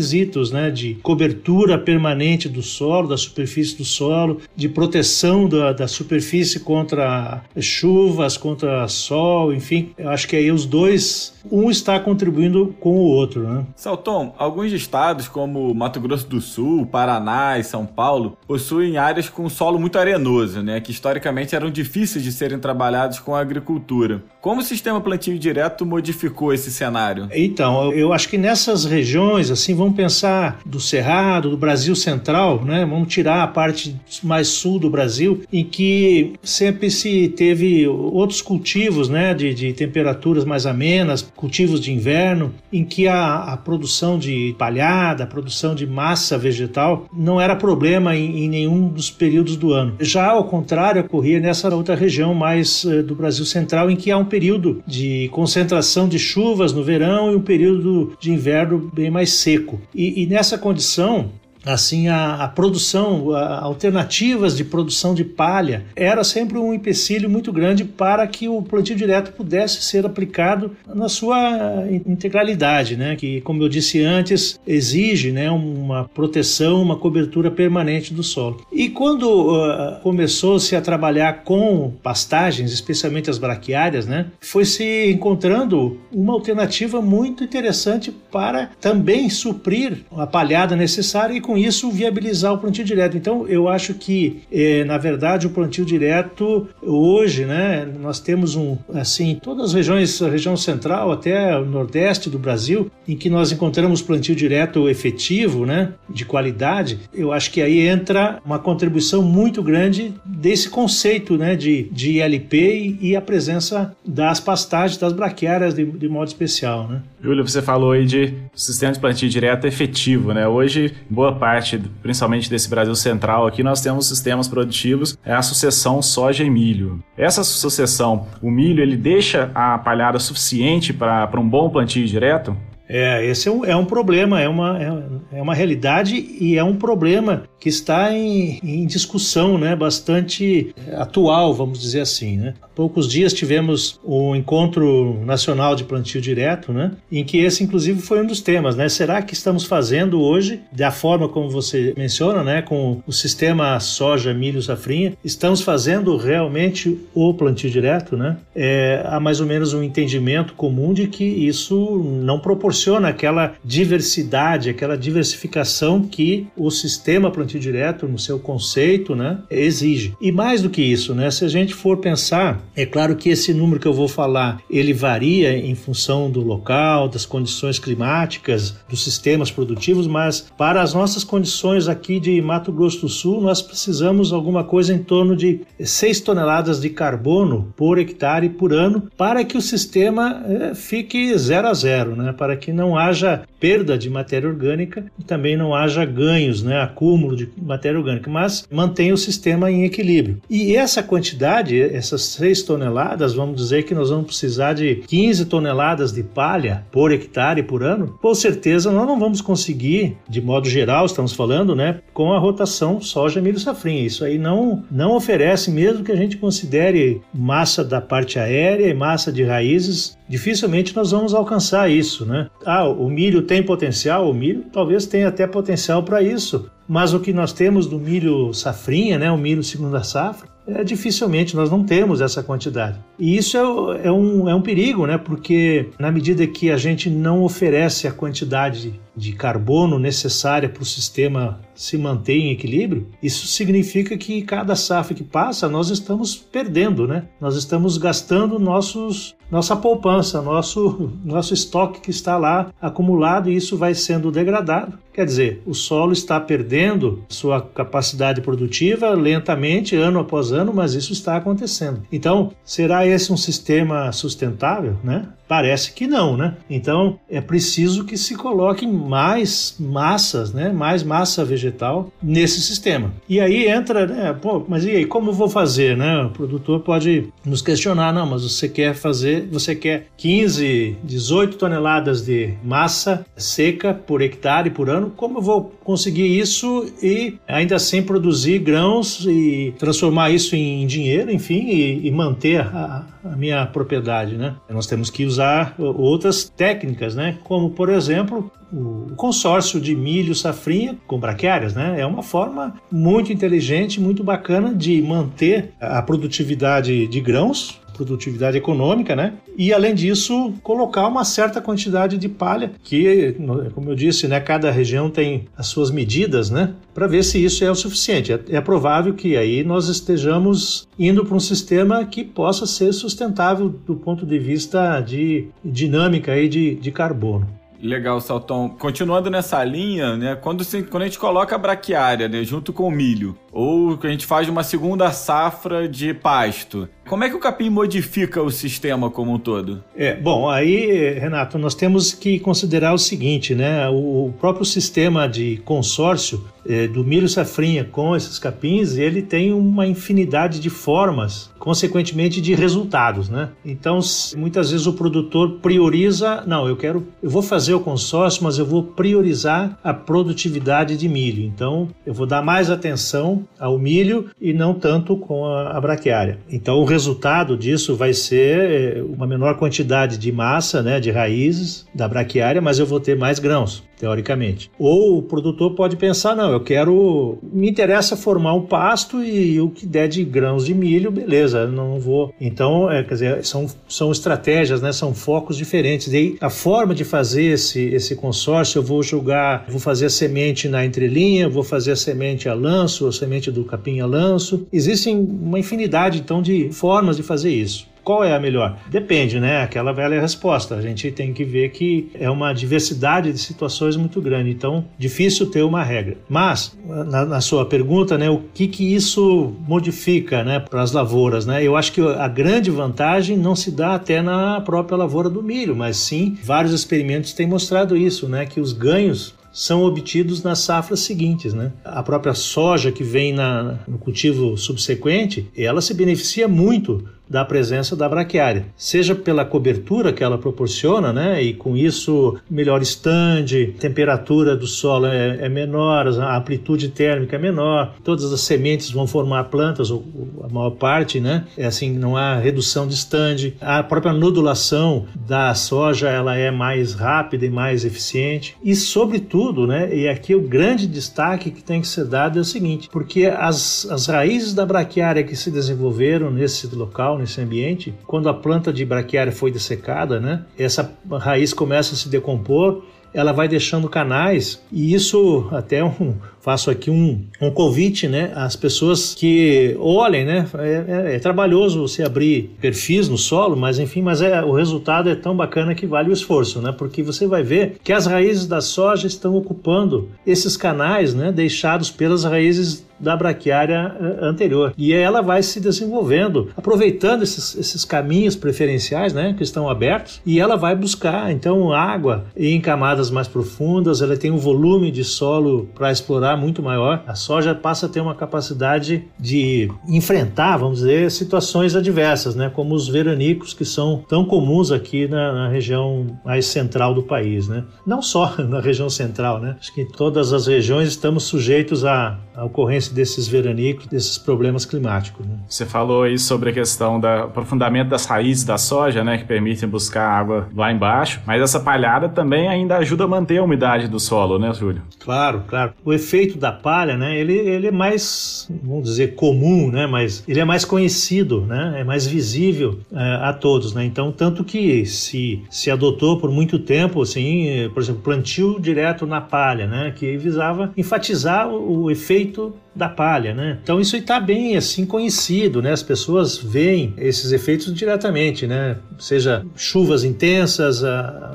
né? 0.51 0.69
De 0.71 0.95
cobertura 0.95 1.77
permanente 1.77 2.47
do 2.47 2.61
solo, 2.61 3.07
da 3.07 3.17
superfície 3.17 3.77
do 3.77 3.85
solo, 3.85 4.41
de 4.55 4.69
proteção 4.69 5.47
da, 5.47 5.73
da 5.73 5.87
superfície 5.87 6.59
contra 6.59 7.43
chuvas, 7.59 8.37
contra 8.37 8.87
sol, 8.87 9.53
enfim. 9.53 9.91
Eu 9.97 10.09
acho 10.09 10.27
que 10.27 10.35
aí 10.35 10.51
os 10.51 10.65
dois 10.65 11.33
um 11.51 11.69
está 11.69 11.99
contribuindo 11.99 12.75
com 12.79 12.91
o 12.91 13.01
outro. 13.01 13.43
Né? 13.43 13.65
Salton, 13.75 14.33
alguns 14.37 14.71
estados 14.71 15.27
como 15.27 15.73
Mato 15.73 15.99
Grosso 15.99 16.27
do 16.27 16.41
Sul, 16.41 16.85
Paraná 16.85 17.57
e 17.57 17.63
São 17.63 17.85
Paulo 17.85 18.37
possuem 18.45 18.97
áreas 18.97 19.29
com 19.29 19.49
solo 19.49 19.79
muito 19.79 19.97
arenoso, 19.97 20.61
né, 20.61 20.79
que 20.79 20.91
historicamente 20.91 21.55
eram 21.55 21.69
difíceis 21.69 22.23
de 22.23 22.31
serem 22.31 22.59
trabalhados 22.59 23.19
com 23.19 23.35
a 23.35 23.39
agricultura. 23.39 24.23
Como 24.47 24.61
o 24.61 24.63
sistema 24.63 25.01
plantio 25.01 25.37
direto 25.37 25.85
modificou 25.85 26.53
esse 26.53 26.71
cenário? 26.71 27.27
Então, 27.33 27.91
eu 27.91 28.13
acho 28.13 28.29
que 28.29 28.37
nessas 28.37 28.85
regiões, 28.85 29.51
assim, 29.51 29.75
vamos 29.75 29.93
pensar 29.93 30.61
do 30.65 30.79
Cerrado, 30.79 31.49
do 31.49 31.57
Brasil 31.57 31.93
Central, 31.97 32.63
né? 32.63 32.85
Vamos 32.85 33.09
tirar 33.09 33.43
a 33.43 33.47
parte 33.47 33.99
mais 34.23 34.47
sul 34.47 34.79
do 34.79 34.89
Brasil, 34.89 35.41
em 35.51 35.65
que 35.65 36.35
sempre 36.41 36.89
se 36.89 37.27
teve 37.27 37.85
outros 37.89 38.41
cultivos, 38.41 39.09
né? 39.09 39.33
De, 39.33 39.53
de 39.53 39.73
temperaturas 39.73 40.45
mais 40.45 40.65
amenas, 40.65 41.29
cultivos 41.35 41.81
de 41.81 41.91
inverno, 41.91 42.53
em 42.71 42.85
que 42.85 43.05
a, 43.05 43.51
a 43.51 43.57
produção 43.57 44.17
de 44.17 44.55
palhada, 44.57 45.25
a 45.25 45.27
produção 45.27 45.75
de 45.75 45.85
massa 45.85 46.37
vegetal 46.37 47.05
não 47.11 47.41
era 47.41 47.53
problema 47.53 48.15
em, 48.15 48.45
em 48.45 48.47
nenhum 48.47 48.87
dos 48.87 49.11
períodos 49.11 49.57
do 49.57 49.73
ano. 49.73 49.95
Já 49.99 50.27
ao 50.27 50.45
contrário, 50.45 51.01
ocorria 51.01 51.37
nessa 51.37 51.67
outra 51.75 51.95
região 51.95 52.33
mais 52.33 52.85
uh, 52.85 53.03
do 53.03 53.13
Brasil 53.13 53.43
Central, 53.43 53.91
em 53.91 53.97
que 53.97 54.09
há 54.09 54.17
um 54.17 54.23
período 54.23 54.36
de 54.85 55.29
concentração 55.29 56.07
de 56.07 56.19
chuvas 56.19 56.73
no 56.73 56.83
verão 56.83 57.31
e 57.31 57.35
um 57.35 57.41
período 57.41 58.15
de 58.19 58.31
inverno 58.31 58.91
bem 58.93 59.09
mais 59.09 59.31
seco. 59.33 59.81
E, 59.93 60.23
e 60.23 60.25
nessa 60.25 60.57
condição, 60.57 61.31
assim 61.65 62.07
a, 62.07 62.35
a 62.43 62.47
produção, 62.47 63.31
a, 63.31 63.59
alternativas 63.59 64.55
de 64.55 64.63
produção 64.63 65.13
de 65.13 65.23
palha 65.23 65.85
era 65.95 66.23
sempre 66.23 66.57
um 66.57 66.73
empecilho 66.73 67.29
muito 67.29 67.51
grande 67.51 67.83
para 67.83 68.25
que 68.27 68.47
o 68.47 68.61
plantio 68.61 68.95
direto 68.95 69.33
pudesse 69.33 69.81
ser 69.81 70.05
aplicado 70.05 70.71
na 70.93 71.09
sua 71.09 71.85
integralidade, 72.05 72.95
né? 72.95 73.15
Que, 73.15 73.41
como 73.41 73.61
eu 73.61 73.69
disse 73.69 74.01
antes, 74.03 74.59
exige, 74.65 75.31
né, 75.31 75.49
uma 75.49 76.09
proteção, 76.13 76.81
uma 76.81 76.95
cobertura 76.95 77.49
permanente 77.49 78.13
do 78.13 78.23
solo. 78.23 78.61
E 78.71 78.89
quando 78.89 79.25
uh, 79.25 79.99
começou-se 80.01 80.75
a 80.75 80.81
trabalhar 80.81 81.43
com 81.43 81.91
pastagens, 82.01 82.71
especialmente 82.71 83.29
as 83.29 83.37
braquiárias, 83.37 84.05
né, 84.05 84.27
foi 84.39 84.65
se 84.65 85.11
encontrando 85.11 85.97
uma 86.11 86.33
alternativa 86.33 87.01
muito 87.01 87.43
interessante 87.43 88.11
para 88.11 88.71
também 88.79 89.29
suprir 89.29 89.99
a 90.15 90.27
palhada 90.27 90.75
necessária 90.75 91.33
e 91.33 91.41
com 91.47 91.57
isso 91.57 91.89
viabilizar 91.89 92.53
o 92.53 92.57
plantio 92.57 92.83
direto. 92.83 93.15
Então, 93.15 93.47
eu 93.47 93.69
acho 93.69 93.93
que, 93.93 94.41
é, 94.51 94.83
na 94.83 94.97
verdade, 94.97 95.47
o 95.47 95.49
plantio 95.49 95.85
direto 95.85 96.67
hoje, 96.81 97.45
né, 97.45 97.87
nós 98.01 98.19
temos 98.19 98.57
um, 98.57 98.77
assim, 98.93 99.39
todas 99.41 99.69
as 99.69 99.73
regiões, 99.73 100.21
a 100.21 100.29
região 100.29 100.57
central 100.57 101.09
até 101.09 101.57
o 101.57 101.63
nordeste 101.63 102.29
do 102.29 102.37
Brasil, 102.37 102.91
em 103.07 103.15
que 103.15 103.29
nós 103.29 103.49
encontramos 103.53 104.01
plantio 104.01 104.35
direto 104.35 104.89
efetivo, 104.89 105.65
né, 105.65 105.93
de 106.09 106.25
qualidade, 106.25 106.99
eu 107.13 107.31
acho 107.31 107.49
que 107.49 107.61
aí 107.61 107.79
entra 107.87 108.41
uma 108.45 108.59
contribuição 108.59 109.23
muito 109.23 109.63
grande 109.63 110.13
desse 110.25 110.69
conceito, 110.69 111.37
né, 111.37 111.55
de, 111.55 111.83
de 111.93 112.19
ILP 112.19 112.97
e, 113.01 113.15
a 113.15 113.21
presença 113.21 113.95
das 114.05 114.41
pastagens, 114.41 114.99
das 114.99 115.13
braquiárias 115.13 115.73
de, 115.73 115.85
de 115.85 116.09
modo 116.09 116.27
especial, 116.27 116.89
né. 116.89 117.01
Júlio, 117.21 117.47
você 117.47 117.61
falou 117.61 117.93
aí 117.93 118.05
de 118.05 118.33
sistema 118.53 118.91
de 118.91 118.99
plantio 118.99 119.29
direto 119.29 119.65
efetivo, 119.65 120.33
né? 120.33 120.47
Hoje, 120.47 120.93
boa 121.09 121.33
parte, 121.37 121.77
principalmente 122.01 122.49
desse 122.49 122.69
Brasil 122.69 122.95
central 122.95 123.47
aqui, 123.47 123.63
nós 123.63 123.81
temos 123.81 124.07
sistemas 124.07 124.47
produtivos, 124.47 125.17
é 125.23 125.33
a 125.33 125.41
sucessão 125.41 126.01
soja 126.01 126.43
e 126.43 126.49
milho. 126.49 127.03
Essa 127.17 127.43
sucessão, 127.43 128.27
o 128.41 128.51
milho, 128.51 128.81
ele 128.81 128.97
deixa 128.97 129.51
a 129.53 129.77
palhada 129.77 130.19
suficiente 130.19 130.91
para 130.93 131.39
um 131.39 131.47
bom 131.47 131.69
plantio 131.69 132.05
direto? 132.05 132.55
É, 132.89 133.25
esse 133.25 133.49
é 133.49 133.51
um, 133.51 133.65
é 133.65 133.75
um 133.75 133.85
problema, 133.85 134.39
é 134.39 134.47
uma, 134.47 134.81
é, 134.81 135.37
é, 135.39 135.41
uma 135.41 135.53
realidade 135.53 136.15
e 136.39 136.57
é 136.57 136.63
um 136.63 136.75
problema 136.75 137.43
que 137.59 137.67
está 137.67 138.13
em, 138.13 138.59
em 138.63 138.85
discussão 138.85 139.57
né, 139.57 139.75
bastante 139.75 140.73
atual, 140.93 141.53
vamos 141.53 141.79
dizer 141.79 141.99
assim. 141.99 142.37
Né? 142.37 142.53
Poucos 142.77 143.09
dias 143.09 143.33
tivemos 143.33 143.99
o 144.03 144.35
Encontro 144.35 145.19
Nacional 145.25 145.75
de 145.75 145.83
Plantio 145.83 146.21
Direto, 146.21 146.71
né, 146.71 146.91
em 147.11 147.23
que 147.23 147.39
esse, 147.39 147.63
inclusive, 147.63 147.99
foi 147.99 148.21
um 148.21 148.27
dos 148.27 148.39
temas. 148.39 148.75
Né? 148.75 148.87
Será 148.87 149.19
que 149.19 149.33
estamos 149.33 149.65
fazendo 149.65 150.21
hoje, 150.21 150.61
da 150.71 150.91
forma 150.91 151.27
como 151.27 151.49
você 151.49 151.95
menciona, 151.97 152.43
né, 152.43 152.61
com 152.61 153.01
o 153.07 153.11
sistema 153.11 153.79
soja, 153.79 154.31
milho, 154.31 154.61
safrinha, 154.61 155.13
estamos 155.25 155.61
fazendo 155.61 156.15
realmente 156.17 156.99
o 157.15 157.33
plantio 157.33 157.67
direto? 157.67 158.15
Né? 158.15 158.37
É, 158.55 159.01
há 159.05 159.19
mais 159.19 159.39
ou 159.39 159.47
menos 159.47 159.73
um 159.73 159.81
entendimento 159.81 160.53
comum 160.53 160.93
de 160.93 161.07
que 161.07 161.23
isso 161.23 161.97
não 162.21 162.39
proporciona 162.39 163.07
aquela 163.07 163.55
diversidade, 163.65 164.69
aquela 164.69 164.95
diversificação 164.95 166.03
que 166.03 166.45
o 166.55 166.69
sistema 166.69 167.31
plantio 167.31 167.59
direto, 167.59 168.07
no 168.07 168.19
seu 168.19 168.37
conceito, 168.37 169.15
né, 169.15 169.39
exige. 169.49 170.13
E 170.21 170.31
mais 170.31 170.61
do 170.61 170.69
que 170.69 170.83
isso, 170.83 171.15
né, 171.15 171.31
se 171.31 171.43
a 171.43 171.47
gente 171.47 171.73
for 171.73 171.97
pensar, 171.97 172.66
é 172.77 172.85
claro 172.85 173.15
que 173.15 173.29
esse 173.29 173.51
número 173.53 173.79
que 173.79 173.87
eu 173.87 173.93
vou 173.93 174.07
falar, 174.07 174.61
ele 174.69 174.93
varia 174.93 175.57
em 175.57 175.73
função 175.73 176.29
do 176.29 176.41
local, 176.41 177.09
das 177.09 177.25
condições 177.25 177.79
climáticas, 177.79 178.75
dos 178.87 179.03
sistemas 179.03 179.49
produtivos, 179.49 180.05
mas 180.05 180.47
para 180.55 180.83
as 180.83 180.93
nossas 180.93 181.23
condições 181.23 181.87
aqui 181.87 182.19
de 182.19 182.39
Mato 182.41 182.71
Grosso 182.71 183.01
do 183.01 183.09
Sul, 183.09 183.41
nós 183.41 183.59
precisamos 183.59 184.31
alguma 184.31 184.63
coisa 184.63 184.93
em 184.93 184.99
torno 184.99 185.35
de 185.35 185.61
6 185.79 186.21
toneladas 186.21 186.79
de 186.79 186.91
carbono 186.91 187.73
por 187.75 187.97
hectare 187.97 188.49
por 188.49 188.71
ano 188.71 189.09
para 189.17 189.43
que 189.43 189.57
o 189.57 189.61
sistema 189.61 190.43
é, 190.47 190.75
fique 190.75 191.35
zero 191.37 191.67
a 191.67 191.73
zero, 191.73 192.15
né, 192.15 192.31
para 192.33 192.55
que 192.55 192.67
que 192.67 192.73
não 192.73 192.97
haja 192.97 193.43
perda 193.61 193.97
de 193.97 194.09
matéria 194.09 194.49
orgânica 194.49 195.05
e 195.17 195.23
também 195.23 195.55
não 195.55 195.73
haja 195.73 196.03
ganhos, 196.03 196.61
né, 196.61 196.81
acúmulo 196.81 197.33
de 197.33 197.49
matéria 197.57 197.97
orgânica, 197.97 198.29
mas 198.29 198.67
mantenha 198.69 199.13
o 199.13 199.17
sistema 199.17 199.71
em 199.71 199.85
equilíbrio. 199.85 200.41
E 200.49 200.75
essa 200.75 201.01
quantidade, 201.01 201.79
essas 201.79 202.23
6 202.23 202.63
toneladas, 202.67 203.33
vamos 203.33 203.55
dizer 203.55 203.83
que 203.83 203.95
nós 203.95 204.09
vamos 204.09 204.27
precisar 204.27 204.73
de 204.73 204.97
15 205.07 205.45
toneladas 205.45 206.11
de 206.11 206.21
palha 206.21 206.85
por 206.91 207.11
hectare 207.11 207.63
por 207.63 207.81
ano, 207.81 208.17
com 208.21 208.35
certeza 208.35 208.91
nós 208.91 209.07
não 209.07 209.19
vamos 209.19 209.41
conseguir, 209.41 210.17
de 210.29 210.41
modo 210.41 210.69
geral, 210.69 211.05
estamos 211.05 211.33
falando, 211.33 211.75
né, 211.75 212.01
com 212.13 212.33
a 212.33 212.39
rotação 212.39 213.01
soja, 213.01 213.41
milho, 213.41 213.59
safrinha. 213.59 214.05
Isso 214.05 214.23
aí 214.25 214.37
não, 214.37 214.83
não 214.91 215.15
oferece, 215.15 215.71
mesmo 215.71 216.03
que 216.03 216.11
a 216.11 216.15
gente 216.15 216.37
considere 216.37 217.21
massa 217.33 217.83
da 217.83 218.01
parte 218.01 218.37
aérea 218.37 218.87
e 218.87 218.93
massa 218.93 219.31
de 219.31 219.43
raízes, 219.43 220.17
dificilmente 220.27 220.95
nós 220.95 221.11
vamos 221.11 221.33
alcançar 221.33 221.89
isso, 221.89 222.25
né? 222.25 222.49
Ah, 222.65 222.87
o 222.87 223.09
milho 223.09 223.41
tem 223.41 223.63
potencial? 223.63 224.29
O 224.29 224.33
milho 224.33 224.65
talvez 224.71 225.05
tenha 225.05 225.29
até 225.29 225.47
potencial 225.47 226.03
para 226.03 226.21
isso, 226.21 226.69
mas 226.87 227.13
o 227.13 227.19
que 227.19 227.33
nós 227.33 227.53
temos 227.53 227.87
do 227.87 227.99
milho 227.99 228.53
safrinha, 228.53 229.17
né, 229.17 229.31
o 229.31 229.37
milho 229.37 229.63
segunda 229.63 230.03
safra, 230.03 230.56
é, 230.67 230.83
dificilmente 230.83 231.55
nós 231.55 231.69
não 231.69 231.83
temos 231.83 232.21
essa 232.21 232.43
quantidade. 232.43 232.99
E 233.17 233.37
isso 233.37 233.57
é, 233.57 234.07
é, 234.07 234.11
um, 234.11 234.49
é 234.49 234.55
um 234.55 234.61
perigo, 234.61 235.05
né? 235.07 235.17
Porque 235.17 235.89
na 235.97 236.11
medida 236.11 236.45
que 236.45 236.69
a 236.69 236.77
gente 236.77 237.09
não 237.09 237.43
oferece 237.43 238.07
a 238.07 238.11
quantidade 238.11 238.99
de 239.17 239.33
carbono 239.33 239.97
necessária 239.97 240.69
para 240.69 240.83
o 240.83 240.85
sistema 240.85 241.59
se 241.73 241.97
manter 241.97 242.37
em 242.37 242.51
equilíbrio, 242.51 243.07
isso 243.21 243.47
significa 243.47 244.17
que 244.17 244.41
cada 244.41 244.75
safra 244.75 245.15
que 245.15 245.23
passa 245.23 245.67
nós 245.67 245.89
estamos 245.89 246.35
perdendo, 246.35 247.07
né? 247.07 247.25
Nós 247.41 247.55
estamos 247.55 247.97
gastando 247.97 248.59
nossos 248.59 249.35
nossa 249.49 249.75
poupança, 249.75 250.41
nosso 250.41 251.11
nosso 251.23 251.53
estoque 251.53 252.01
que 252.01 252.11
está 252.11 252.37
lá 252.37 252.71
acumulado 252.81 253.49
e 253.49 253.55
isso 253.55 253.77
vai 253.77 253.93
sendo 253.93 254.31
degradado. 254.31 254.97
Quer 255.13 255.25
dizer, 255.25 255.63
o 255.65 255.73
solo 255.73 256.13
está 256.13 256.39
perdendo 256.39 257.23
sua 257.27 257.59
capacidade 257.59 258.39
produtiva 258.39 259.09
lentamente, 259.09 259.95
ano 259.95 260.19
após 260.19 260.51
ano, 260.51 260.71
mas 260.71 260.93
isso 260.93 261.11
está 261.11 261.37
acontecendo. 261.37 262.03
Então, 262.11 262.51
será 262.63 263.05
esse 263.07 263.33
um 263.33 263.37
sistema 263.37 264.11
sustentável, 264.11 264.95
né? 265.03 265.27
Parece 265.47 265.93
que 265.93 266.05
não, 266.05 266.35
né? 266.35 266.55
Então 266.69 267.19
é 267.29 267.39
preciso 267.39 268.03
que 268.03 268.17
se 268.17 268.35
coloque 268.35 268.85
mais 268.85 269.75
massas, 269.79 270.53
né? 270.53 270.71
Mais 270.71 271.03
massa 271.03 271.45
vegetal 271.45 272.11
nesse 272.21 272.61
sistema. 272.61 273.13
E 273.29 273.39
aí 273.39 273.67
entra, 273.67 274.05
né? 274.05 274.33
Pô, 274.33 274.63
mas 274.67 274.83
e 274.83 274.91
aí 274.91 275.05
como 275.05 275.31
vou 275.31 275.49
fazer, 275.49 275.95
né? 275.95 276.23
O 276.23 276.29
produtor 276.29 276.81
pode 276.81 277.29
nos 277.45 277.61
questionar, 277.61 278.13
não, 278.13 278.25
mas 278.25 278.43
você 278.43 278.67
quer 278.67 278.93
fazer, 278.93 279.47
você 279.51 279.73
quer 279.73 280.07
15, 280.17 280.97
18 281.03 281.57
toneladas 281.57 282.25
de 282.25 282.53
massa 282.63 283.25
seca 283.35 283.93
por 283.93 284.21
hectare 284.21 284.69
por 284.69 284.89
ano? 284.89 285.11
Como 285.15 285.37
eu 285.37 285.41
vou 285.41 285.71
conseguir 285.83 286.37
isso 286.37 286.91
e 287.01 287.37
ainda 287.47 287.75
assim 287.75 288.01
produzir 288.01 288.59
grãos 288.59 289.25
e 289.25 289.73
transformar 289.79 290.29
isso 290.31 290.55
em 290.55 290.85
dinheiro, 290.85 291.31
enfim, 291.31 291.67
e, 291.69 292.07
e 292.07 292.11
manter 292.11 292.61
a, 292.61 293.05
a 293.23 293.35
minha 293.35 293.65
propriedade, 293.65 294.35
né? 294.35 294.55
Nós 294.69 294.87
temos 294.87 295.09
que 295.09 295.25
usar 295.25 295.36
outras 295.77 296.49
técnicas, 296.49 297.15
né? 297.15 297.37
Como, 297.43 297.69
por 297.69 297.89
exemplo, 297.89 298.51
o 298.71 299.13
consórcio 299.15 299.79
de 299.79 299.95
milho 299.95 300.35
safrinha 300.35 300.97
com 301.07 301.19
braquiárias, 301.19 301.73
né? 301.73 301.99
É 301.99 302.05
uma 302.05 302.23
forma 302.23 302.75
muito 302.91 303.31
inteligente, 303.31 303.99
muito 303.99 304.23
bacana 304.23 304.73
de 304.73 305.01
manter 305.01 305.71
a 305.79 306.01
produtividade 306.01 307.07
de 307.07 307.21
grãos 307.21 307.79
produtividade 307.97 308.55
econômica, 308.55 309.15
né? 309.15 309.33
E 309.57 309.73
além 309.73 309.95
disso, 309.95 310.53
colocar 310.61 311.07
uma 311.07 311.25
certa 311.25 311.59
quantidade 311.59 312.17
de 312.17 312.29
palha, 312.29 312.71
que, 312.83 313.35
como 313.73 313.89
eu 313.89 313.95
disse, 313.95 314.27
né, 314.27 314.39
cada 314.39 314.69
região 314.69 315.09
tem 315.09 315.45
as 315.57 315.67
suas 315.67 315.89
medidas, 315.89 316.49
né? 316.49 316.73
Para 316.93 317.07
ver 317.07 317.23
se 317.23 317.43
isso 317.43 317.63
é 317.63 317.71
o 317.71 317.75
suficiente. 317.75 318.31
É, 318.31 318.39
é 318.49 318.61
provável 318.61 319.13
que 319.13 319.35
aí 319.35 319.63
nós 319.63 319.87
estejamos 319.87 320.87
indo 320.97 321.25
para 321.25 321.35
um 321.35 321.39
sistema 321.39 322.05
que 322.05 322.23
possa 322.23 322.65
ser 322.65 322.93
sustentável 322.93 323.69
do 323.69 323.95
ponto 323.95 324.25
de 324.25 324.37
vista 324.37 325.01
de 325.01 325.47
dinâmica 325.65 326.31
aí 326.31 326.47
de, 326.47 326.75
de 326.75 326.91
carbono. 326.91 327.47
Legal, 327.81 328.19
Salton. 328.19 328.69
Continuando 328.69 329.29
nessa 329.29 329.63
linha, 329.63 330.17
né? 330.17 330.35
Quando, 330.35 330.63
se, 330.63 330.83
quando 330.83 331.03
a 331.03 331.05
gente 331.05 331.19
coloca 331.19 331.55
a 331.55 331.59
braquiária 331.59 332.27
né, 332.27 332.43
junto 332.43 332.73
com 332.73 332.87
o 332.87 332.91
milho, 332.91 333.37
ou 333.51 333.97
que 333.97 334.07
a 334.07 334.09
gente 334.09 334.25
faz 334.25 334.49
uma 334.49 334.63
segunda 334.63 335.11
safra 335.11 335.87
de 335.87 336.13
pasto, 336.13 336.89
como 337.07 337.23
é 337.23 337.29
que 337.29 337.35
o 337.35 337.39
capim 337.39 337.69
modifica 337.69 338.41
o 338.41 338.51
sistema 338.51 339.09
como 339.09 339.33
um 339.33 339.39
todo? 339.39 339.83
É, 339.95 340.15
bom, 340.15 340.49
aí, 340.49 341.17
Renato, 341.17 341.57
nós 341.57 341.73
temos 341.73 342.13
que 342.13 342.39
considerar 342.39 342.93
o 342.93 342.97
seguinte, 342.97 343.55
né? 343.55 343.87
O 343.89 344.33
próprio 344.39 344.65
sistema 344.65 345.27
de 345.27 345.57
consórcio 345.65 346.43
é, 346.67 346.87
do 346.87 347.03
milho 347.03 347.29
safrinha 347.29 347.85
com 347.85 348.15
esses 348.15 348.37
capins, 348.37 348.97
ele 348.97 349.21
tem 349.21 349.53
uma 349.53 349.87
infinidade 349.87 350.59
de 350.59 350.69
formas, 350.69 351.49
consequentemente 351.57 352.41
de 352.41 352.53
resultados, 352.53 353.29
né? 353.29 353.49
Então, 353.65 353.99
muitas 354.35 354.71
vezes 354.71 354.85
o 354.85 354.93
produtor 354.93 355.59
prioriza, 355.61 356.43
não, 356.45 356.67
eu 356.67 356.75
quero, 356.75 357.07
eu 357.23 357.29
vou 357.29 357.41
fazer 357.41 357.73
o 357.73 357.79
consórcio, 357.79 358.43
mas 358.43 358.59
eu 358.59 358.65
vou 358.65 358.83
priorizar 358.83 359.79
a 359.83 359.93
produtividade 359.93 360.97
de 360.97 361.07
milho. 361.07 361.43
Então, 361.43 361.87
eu 362.05 362.13
vou 362.13 362.27
dar 362.27 362.41
mais 362.41 362.69
atenção 362.69 363.47
ao 363.57 363.79
milho 363.79 364.29
e 364.41 364.53
não 364.53 364.73
tanto 364.73 365.15
com 365.15 365.45
a, 365.45 365.77
a 365.77 365.81
braquiária. 365.81 366.39
Então, 366.49 366.77
o 366.77 366.85
resultado 366.97 367.55
disso 367.55 367.95
vai 367.95 368.11
ser 368.11 368.97
é, 368.97 369.03
uma 369.03 369.27
menor 369.27 369.55
quantidade 369.55 370.17
de 370.17 370.31
massa, 370.31 370.81
né, 370.81 370.99
de 370.99 371.11
raízes 371.11 371.85
da 371.93 372.07
braquiária, 372.07 372.59
mas 372.59 372.79
eu 372.79 372.87
vou 372.87 372.99
ter 372.99 373.15
mais 373.15 373.37
grãos 373.37 373.86
teoricamente. 373.99 374.69
Ou 374.77 375.17
o 375.17 375.23
produtor 375.23 375.75
pode 375.75 375.97
pensar, 375.97 376.35
não, 376.35 376.51
eu 376.51 376.59
quero, 376.59 377.37
me 377.41 377.69
interessa 377.69 378.15
formar 378.15 378.53
um 378.53 378.61
pasto 378.61 379.23
e 379.23 379.59
o 379.59 379.69
que 379.69 379.85
der 379.85 380.07
de 380.07 380.23
grãos 380.23 380.65
de 380.65 380.73
milho, 380.73 381.11
beleza, 381.11 381.67
não 381.67 381.99
vou. 381.99 382.33
Então, 382.39 382.89
é, 382.89 383.03
quer 383.03 383.13
dizer, 383.13 383.45
são, 383.45 383.67
são 383.87 384.11
estratégias, 384.11 384.81
né, 384.81 384.91
são 384.91 385.13
focos 385.13 385.57
diferentes. 385.57 386.13
E 386.13 386.17
aí, 386.17 386.37
a 386.39 386.49
forma 386.49 386.93
de 386.93 387.03
fazer 387.03 387.45
esse, 387.45 387.81
esse 387.87 388.15
consórcio, 388.15 388.79
eu 388.79 388.83
vou 388.83 389.01
jogar, 389.01 389.65
vou 389.67 389.79
fazer 389.79 390.05
a 390.05 390.09
semente 390.09 390.67
na 390.67 390.85
entrelinha, 390.85 391.49
vou 391.49 391.63
fazer 391.63 391.91
a 391.91 391.95
semente 391.95 392.47
a 392.47 392.53
lanço, 392.53 393.07
a 393.07 393.11
semente 393.11 393.51
do 393.51 393.63
capim 393.63 393.99
a 393.99 394.05
lanço. 394.05 394.67
Existem 394.71 395.17
uma 395.17 395.59
infinidade, 395.59 396.19
então, 396.19 396.41
de 396.41 396.69
formas 396.71 397.17
de 397.17 397.23
fazer 397.23 397.51
isso. 397.51 397.87
Qual 398.07 398.23
é 398.23 398.33
a 398.33 398.39
melhor? 398.39 398.77
Depende, 398.89 399.37
né? 399.37 399.63
Aquela 399.63 399.91
velha 399.91 400.21
resposta. 400.21 400.75
A 400.75 400.81
gente 400.81 401.11
tem 401.11 401.33
que 401.33 401.43
ver 401.43 401.71
que 401.71 402.09
é 402.13 402.29
uma 402.29 402.53
diversidade 402.53 403.33
de 403.33 403.37
situações 403.37 403.97
muito 403.97 404.21
grande, 404.21 404.49
então 404.49 404.85
difícil 404.97 405.47
ter 405.51 405.61
uma 405.61 405.83
regra. 405.83 406.15
Mas, 406.29 406.73
na, 406.85 407.25
na 407.25 407.41
sua 407.41 407.65
pergunta, 407.65 408.17
né, 408.17 408.29
o 408.29 408.43
que, 408.53 408.69
que 408.69 408.95
isso 408.95 409.53
modifica 409.67 410.41
né, 410.41 410.57
para 410.57 410.81
as 410.81 410.93
lavouras? 410.93 411.45
Né? 411.45 411.61
Eu 411.61 411.75
acho 411.75 411.91
que 411.91 411.99
a 411.99 412.29
grande 412.29 412.71
vantagem 412.71 413.35
não 413.35 413.57
se 413.57 413.71
dá 413.71 413.95
até 413.95 414.21
na 414.21 414.61
própria 414.61 414.95
lavoura 414.95 415.29
do 415.29 415.43
milho, 415.43 415.75
mas 415.75 415.97
sim 415.97 416.37
vários 416.41 416.71
experimentos 416.71 417.33
têm 417.33 417.45
mostrado 417.45 417.97
isso, 417.97 418.29
né, 418.29 418.45
que 418.45 418.61
os 418.61 418.71
ganhos 418.71 419.35
são 419.51 419.81
obtidos 419.83 420.43
nas 420.43 420.59
safras 420.59 420.99
seguintes. 420.99 421.53
Né? 421.53 421.73
A 421.83 422.03
própria 422.03 422.35
soja 422.35 422.91
que 422.91 423.03
vem 423.03 423.33
na, 423.33 423.79
no 423.87 423.97
cultivo 423.97 424.55
subsequente, 424.55 425.49
ela 425.57 425.81
se 425.81 425.95
beneficia 425.95 426.47
muito 426.47 427.03
da 427.29 427.43
presença 427.43 427.95
da 427.95 428.07
braquiária, 428.07 428.65
seja 428.75 429.15
pela 429.15 429.45
cobertura 429.45 430.13
que 430.13 430.23
ela 430.23 430.37
proporciona, 430.37 431.11
né, 431.11 431.41
e 431.41 431.53
com 431.53 431.75
isso 431.75 432.37
melhor 432.49 432.81
stand, 432.81 433.45
temperatura 433.79 434.55
do 434.55 434.67
solo 434.67 435.07
é, 435.07 435.37
é, 435.41 435.49
menor, 435.49 436.07
a 436.07 436.37
amplitude 436.37 436.89
térmica 436.89 437.35
é 437.35 437.39
menor, 437.39 437.93
todas 438.03 438.31
as 438.31 438.41
sementes 438.41 438.91
vão 438.91 439.07
formar 439.07 439.45
plantas, 439.45 439.91
ou, 439.91 440.03
a 440.43 440.47
maior 440.47 440.71
parte, 440.71 441.19
né, 441.19 441.45
é 441.57 441.65
assim, 441.65 441.91
não 441.97 442.15
há 442.15 442.35
redução 442.35 442.87
de 442.87 442.93
stand, 442.93 443.53
a 443.59 443.83
própria 443.83 444.13
nodulação 444.13 445.05
da 445.15 445.53
soja 445.53 446.09
ela 446.09 446.35
é 446.35 446.51
mais 446.51 446.93
rápida 446.93 447.45
e 447.45 447.49
mais 447.49 447.85
eficiente, 447.85 448.55
e 448.63 448.75
sobretudo, 448.75 449.67
né, 449.67 449.93
e 449.93 450.07
aqui 450.07 450.35
o 450.35 450.41
grande 450.41 450.87
destaque 450.87 451.51
que 451.51 451.63
tem 451.63 451.81
que 451.81 451.87
ser 451.87 452.05
dado 452.05 452.37
é 452.37 452.41
o 452.41 452.45
seguinte, 452.45 452.89
porque 452.91 453.25
as, 453.25 453.87
as 453.89 454.07
raízes 454.07 454.53
da 454.53 454.65
braquiária 454.65 455.23
que 455.23 455.35
se 455.35 455.51
desenvolveram 455.51 456.31
nesse 456.31 456.67
local 456.75 457.16
nesse 457.17 457.41
ambiente, 457.41 457.93
quando 458.05 458.29
a 458.29 458.33
planta 458.33 458.71
de 458.71 458.85
braquiária 458.85 459.31
foi 459.31 459.51
dessecada, 459.51 460.19
né, 460.19 460.45
essa 460.57 460.93
raiz 461.19 461.53
começa 461.53 461.93
a 461.93 461.97
se 461.97 462.09
decompor, 462.09 462.83
ela 463.13 463.31
vai 463.31 463.47
deixando 463.47 463.89
canais 463.89 464.61
e 464.71 464.93
isso 464.93 465.47
até 465.51 465.83
um, 465.83 466.15
faço 466.39 466.69
aqui 466.69 466.89
um, 466.89 467.25
um 467.41 467.51
convite 467.51 468.07
né, 468.07 468.31
às 468.35 468.55
pessoas 468.55 469.15
que 469.15 469.75
olhem, 469.79 470.23
né? 470.23 470.47
É, 470.59 470.85
é, 470.87 471.15
é, 471.15 471.19
trabalhoso 471.19 471.81
você 471.81 472.03
abrir 472.03 472.55
perfis 472.61 473.09
no 473.09 473.17
solo, 473.17 473.57
mas 473.57 473.79
enfim, 473.79 474.01
mas 474.01 474.21
é, 474.21 474.41
o 474.43 474.53
resultado 474.53 475.09
é 475.09 475.15
tão 475.15 475.35
bacana 475.35 475.73
que 475.73 475.85
vale 475.85 476.09
o 476.09 476.13
esforço, 476.13 476.61
né? 476.61 476.71
Porque 476.71 477.01
você 477.01 477.27
vai 477.27 477.43
ver 477.43 477.77
que 477.83 477.91
as 477.91 478.05
raízes 478.05 478.45
da 478.45 478.61
soja 478.61 479.07
estão 479.07 479.35
ocupando 479.35 480.09
esses 480.25 480.55
canais, 480.55 481.13
né? 481.13 481.31
Deixados 481.31 481.89
pelas 481.89 482.23
raízes 482.23 482.85
da 482.99 483.15
braquiária 483.15 483.95
eh, 483.99 484.17
anterior. 484.21 484.73
E 484.77 484.93
ela 484.93 485.21
vai 485.21 485.43
se 485.43 485.59
desenvolvendo, 485.59 486.49
aproveitando 486.55 487.23
esses, 487.23 487.55
esses 487.55 487.85
caminhos 487.85 488.35
preferenciais 488.35 489.13
né, 489.13 489.33
que 489.37 489.43
estão 489.43 489.69
abertos, 489.69 490.21
e 490.25 490.39
ela 490.39 490.55
vai 490.55 490.75
buscar 490.75 491.31
então 491.31 491.73
água 491.73 492.25
em 492.35 492.59
camadas 492.59 493.11
mais 493.11 493.27
profundas, 493.27 494.01
ela 494.01 494.17
tem 494.17 494.31
um 494.31 494.37
volume 494.37 494.91
de 494.91 495.03
solo 495.03 495.69
para 495.75 495.91
explorar 495.91 496.37
muito 496.37 496.61
maior, 496.61 497.03
a 497.07 497.15
soja 497.15 497.53
passa 497.53 497.85
a 497.85 497.89
ter 497.89 498.01
uma 498.01 498.15
capacidade 498.15 499.05
de 499.19 499.69
enfrentar, 499.87 500.57
vamos 500.57 500.79
dizer, 500.79 501.11
situações 501.11 501.75
adversas, 501.75 502.35
né, 502.35 502.49
como 502.53 502.73
os 502.73 502.87
veranicos 502.87 503.53
que 503.53 503.65
são 503.65 504.03
tão 504.07 504.25
comuns 504.25 504.71
aqui 504.71 505.07
na, 505.07 505.33
na 505.33 505.49
região 505.49 506.19
mais 506.25 506.45
central 506.45 506.93
do 506.93 507.03
país, 507.03 507.47
né? 507.47 507.63
Não 507.85 508.01
só 508.01 508.35
na 508.43 508.59
região 508.59 508.89
central, 508.89 509.39
né? 509.39 509.55
Acho 509.59 509.73
que 509.73 509.81
em 509.81 509.87
todas 509.87 510.33
as 510.33 510.47
regiões 510.47 510.89
estamos 510.89 511.23
sujeitos 511.23 511.85
à, 511.85 512.17
à 512.35 512.45
ocorrência 512.45 512.86
desses 512.93 513.27
veranicos, 513.27 513.87
desses 513.87 514.17
problemas 514.17 514.65
climáticos. 514.65 515.25
Né? 515.25 515.37
Você 515.47 515.65
falou 515.65 516.03
aí 516.03 516.17
sobre 516.17 516.49
a 516.49 516.53
questão 516.53 516.99
do 516.99 517.07
aprofundamento 517.07 517.89
das 517.89 518.05
raízes 518.05 518.43
da 518.43 518.57
soja, 518.57 519.03
né, 519.03 519.17
que 519.17 519.25
permitem 519.25 519.67
buscar 519.67 520.07
água 520.07 520.49
lá 520.55 520.71
embaixo, 520.71 521.21
mas 521.25 521.41
essa 521.41 521.59
palhada 521.59 522.09
também 522.09 522.47
ainda 522.47 522.77
ajuda 522.77 523.05
a 523.05 523.07
manter 523.07 523.37
a 523.37 523.43
umidade 523.43 523.87
do 523.87 523.99
solo, 523.99 524.37
né, 524.37 524.53
Júlio? 524.53 524.81
Claro, 524.99 525.43
claro. 525.47 525.73
O 525.83 525.93
efeito 525.93 526.27
efeito 526.27 526.37
da 526.37 526.51
palha, 526.51 526.97
né, 526.97 527.17
ele, 527.17 527.33
ele 527.33 527.67
é 527.67 527.71
mais, 527.71 528.49
vamos 528.63 528.89
dizer, 528.89 529.15
comum, 529.15 529.69
né, 529.69 529.87
mas 529.87 530.23
ele 530.27 530.39
é 530.39 530.45
mais 530.45 530.65
conhecido, 530.65 531.41
né, 531.41 531.75
é 531.79 531.83
mais 531.83 532.05
visível 532.07 532.79
é, 532.91 532.99
a 533.23 533.33
todos, 533.33 533.73
né, 533.73 533.85
então 533.85 534.11
tanto 534.11 534.43
que 534.43 534.85
se, 534.85 535.43
se 535.49 535.69
adotou 535.71 536.19
por 536.19 536.31
muito 536.31 536.59
tempo, 536.59 537.01
assim, 537.01 537.69
por 537.73 537.81
exemplo, 537.81 538.01
plantio 538.01 538.59
direto 538.59 539.05
na 539.05 539.21
palha, 539.21 539.67
né, 539.67 539.93
que 539.95 540.17
visava 540.17 540.71
enfatizar 540.75 541.47
o, 541.49 541.83
o 541.83 541.91
efeito 541.91 542.53
da 542.77 542.87
palha, 542.89 543.33
né? 543.33 543.59
Então 543.61 543.79
isso 543.79 543.97
está 543.97 544.19
bem 544.19 544.55
assim 544.55 544.85
conhecido, 544.85 545.61
né? 545.61 545.71
As 545.71 545.83
pessoas 545.83 546.37
veem 546.37 546.93
esses 546.97 547.31
efeitos 547.31 547.73
diretamente, 547.73 548.45
né? 548.47 548.77
Seja 548.97 549.45
chuvas 549.55 550.03
intensas, 550.03 550.83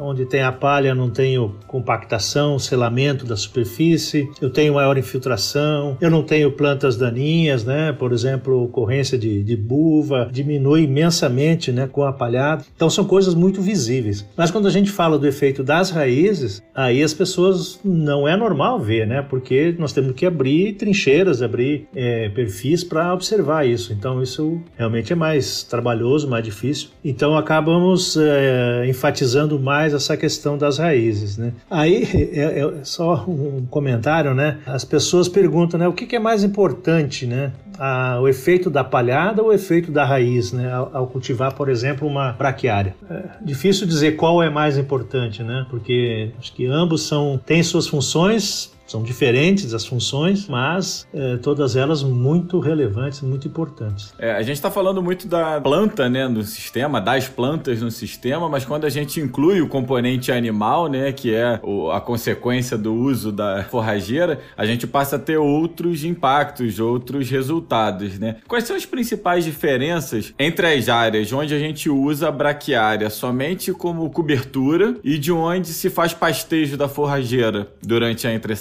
onde 0.00 0.24
tem 0.26 0.42
a 0.42 0.52
palha 0.52 0.94
não 0.94 1.10
tenho 1.10 1.54
compactação, 1.66 2.58
selamento 2.58 3.24
da 3.24 3.36
superfície, 3.36 4.28
eu 4.40 4.50
tenho 4.50 4.74
maior 4.74 4.96
infiltração, 4.96 5.96
eu 6.00 6.10
não 6.10 6.22
tenho 6.22 6.52
plantas 6.52 6.96
daninhas, 6.96 7.64
né? 7.64 7.92
Por 7.92 8.12
exemplo, 8.12 8.64
ocorrência 8.64 9.18
de, 9.18 9.42
de 9.42 9.56
buva 9.56 10.28
diminui 10.30 10.82
imensamente, 10.82 11.72
né? 11.72 11.88
Com 11.90 12.04
a 12.04 12.12
palhada. 12.12 12.64
Então 12.74 12.88
são 12.90 13.04
coisas 13.04 13.34
muito 13.34 13.60
visíveis. 13.60 14.26
Mas 14.36 14.50
quando 14.50 14.68
a 14.68 14.70
gente 14.70 14.90
fala 14.90 15.18
do 15.18 15.26
efeito 15.26 15.62
das 15.62 15.90
raízes, 15.90 16.62
aí 16.74 17.02
as 17.02 17.14
pessoas 17.14 17.80
não 17.84 18.26
é 18.26 18.36
normal 18.36 18.80
ver, 18.80 19.06
né? 19.06 19.22
Porque 19.22 19.74
nós 19.78 19.92
temos 19.92 20.12
que 20.12 20.26
abrir 20.26 20.74
trincheiras 20.74 21.31
abrir 21.40 21.88
é, 21.94 22.28
perfis 22.30 22.82
para 22.82 23.14
observar 23.14 23.66
isso. 23.66 23.92
Então, 23.92 24.22
isso 24.22 24.60
realmente 24.76 25.12
é 25.12 25.16
mais 25.16 25.62
trabalhoso, 25.62 26.28
mais 26.28 26.44
difícil. 26.44 26.88
Então, 27.04 27.36
acabamos 27.36 28.16
é, 28.16 28.86
enfatizando 28.88 29.58
mais 29.58 29.94
essa 29.94 30.16
questão 30.16 30.58
das 30.58 30.78
raízes. 30.78 31.38
Né? 31.38 31.52
Aí, 31.70 32.02
é, 32.34 32.60
é 32.60 32.84
só 32.84 33.24
um 33.26 33.64
comentário, 33.70 34.34
né? 34.34 34.58
As 34.66 34.84
pessoas 34.84 35.28
perguntam, 35.28 35.78
né? 35.78 35.86
O 35.86 35.92
que, 35.92 36.06
que 36.06 36.16
é 36.16 36.18
mais 36.18 36.42
importante, 36.42 37.26
né? 37.26 37.52
A, 37.78 38.18
o 38.20 38.28
efeito 38.28 38.68
da 38.68 38.82
palhada 38.84 39.42
ou 39.42 39.48
o 39.48 39.52
efeito 39.52 39.90
da 39.92 40.04
raiz, 40.04 40.52
né? 40.52 40.72
Ao, 40.72 40.90
ao 40.92 41.06
cultivar, 41.06 41.54
por 41.54 41.68
exemplo, 41.68 42.08
uma 42.08 42.32
braquiária. 42.32 42.94
É 43.08 43.22
difícil 43.40 43.86
dizer 43.86 44.16
qual 44.16 44.42
é 44.42 44.50
mais 44.50 44.76
importante, 44.76 45.42
né? 45.42 45.66
Porque 45.70 46.30
acho 46.38 46.52
que 46.52 46.66
ambos 46.66 47.02
são 47.02 47.40
têm 47.44 47.62
suas 47.62 47.86
funções 47.86 48.72
São 48.92 49.02
diferentes 49.02 49.72
as 49.72 49.86
funções, 49.86 50.46
mas 50.46 51.06
é, 51.14 51.38
todas 51.38 51.76
elas 51.76 52.02
muito 52.02 52.60
relevantes, 52.60 53.22
muito 53.22 53.48
importantes. 53.48 54.12
É, 54.18 54.32
a 54.32 54.42
gente 54.42 54.56
está 54.56 54.70
falando 54.70 55.02
muito 55.02 55.26
da 55.26 55.58
planta, 55.62 56.10
né, 56.10 56.28
no 56.28 56.42
sistema, 56.42 57.00
das 57.00 57.26
plantas 57.26 57.80
no 57.80 57.90
sistema, 57.90 58.50
mas 58.50 58.66
quando 58.66 58.84
a 58.84 58.90
gente 58.90 59.18
inclui 59.18 59.62
o 59.62 59.66
componente 59.66 60.30
animal, 60.30 60.88
né, 60.88 61.10
que 61.10 61.34
é 61.34 61.58
o, 61.62 61.90
a 61.90 62.02
consequência 62.02 62.76
do 62.76 62.92
uso 62.92 63.32
da 63.32 63.64
forrageira, 63.64 64.40
a 64.54 64.66
gente 64.66 64.86
passa 64.86 65.16
a 65.16 65.18
ter 65.18 65.38
outros 65.38 66.04
impactos, 66.04 66.78
outros 66.78 67.30
resultados, 67.30 68.18
né? 68.18 68.36
Quais 68.46 68.64
são 68.64 68.76
as 68.76 68.84
principais 68.84 69.42
diferenças 69.42 70.34
entre 70.38 70.66
as 70.66 70.90
áreas 70.90 71.32
onde 71.32 71.54
a 71.54 71.58
gente 71.58 71.88
usa 71.88 72.28
a 72.28 72.30
braquiária 72.30 73.08
somente 73.08 73.72
como 73.72 74.10
cobertura 74.10 74.96
e 75.02 75.16
de 75.16 75.32
onde 75.32 75.68
se 75.68 75.88
faz 75.88 76.12
pastejo 76.12 76.76
da 76.76 76.88
forrageira 76.88 77.68
durante 77.82 78.26
a 78.26 78.34
entre? 78.34 78.52